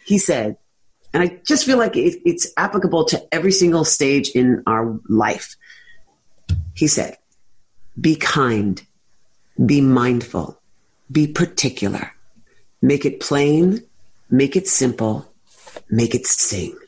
[0.06, 0.56] He said,
[1.12, 5.56] and I just feel like it, it's applicable to every single stage in our life.
[6.72, 7.18] He said,
[8.00, 8.82] "Be kind,
[9.66, 10.58] be mindful,
[11.12, 12.12] be particular,
[12.80, 13.82] make it plain,
[14.30, 15.30] make it simple,
[15.90, 16.79] make it sing."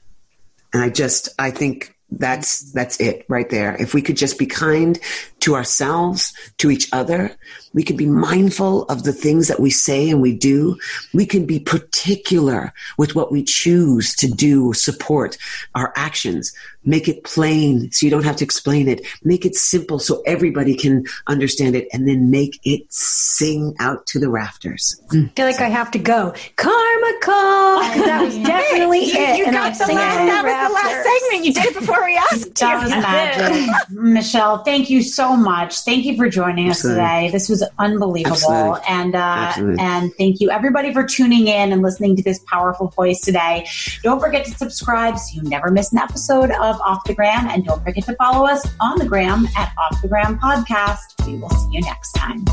[0.72, 3.74] And I just, I think that's, that's it right there.
[3.80, 4.98] If we could just be kind
[5.42, 7.36] to ourselves, to each other,
[7.74, 10.78] we can be mindful of the things that we say and we do.
[11.14, 15.38] We can be particular with what we choose to do, support
[15.74, 16.52] our actions.
[16.84, 19.06] Make it plain so you don't have to explain it.
[19.22, 24.18] Make it simple so everybody can understand it and then make it sing out to
[24.18, 25.00] the rafters.
[25.12, 26.34] I feel like I have to go.
[26.56, 27.82] Karma call.
[28.02, 29.38] That was definitely you, it.
[29.38, 31.44] You and got the last, that was the last segment.
[31.44, 32.82] You did it before we asked that you.
[32.82, 33.90] Was magic.
[33.90, 35.80] Michelle, thank you so much.
[35.80, 37.02] Thank you for joining us Absolutely.
[37.02, 37.30] today.
[37.30, 38.34] This was unbelievable.
[38.34, 38.80] Absolutely.
[38.88, 39.80] And uh, Absolutely.
[39.80, 43.66] and thank you everybody for tuning in and listening to this powerful voice today.
[44.02, 47.64] Don't forget to subscribe so you never miss an episode of Off the Gram, and
[47.64, 51.26] don't forget to follow us on the gram at Off the Gram Podcast.
[51.26, 52.44] We will see you next time.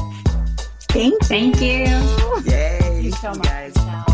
[0.90, 1.86] Thank, thank you.
[2.52, 2.80] Yay!
[2.80, 3.44] Thank you so much.
[3.44, 4.09] Guys.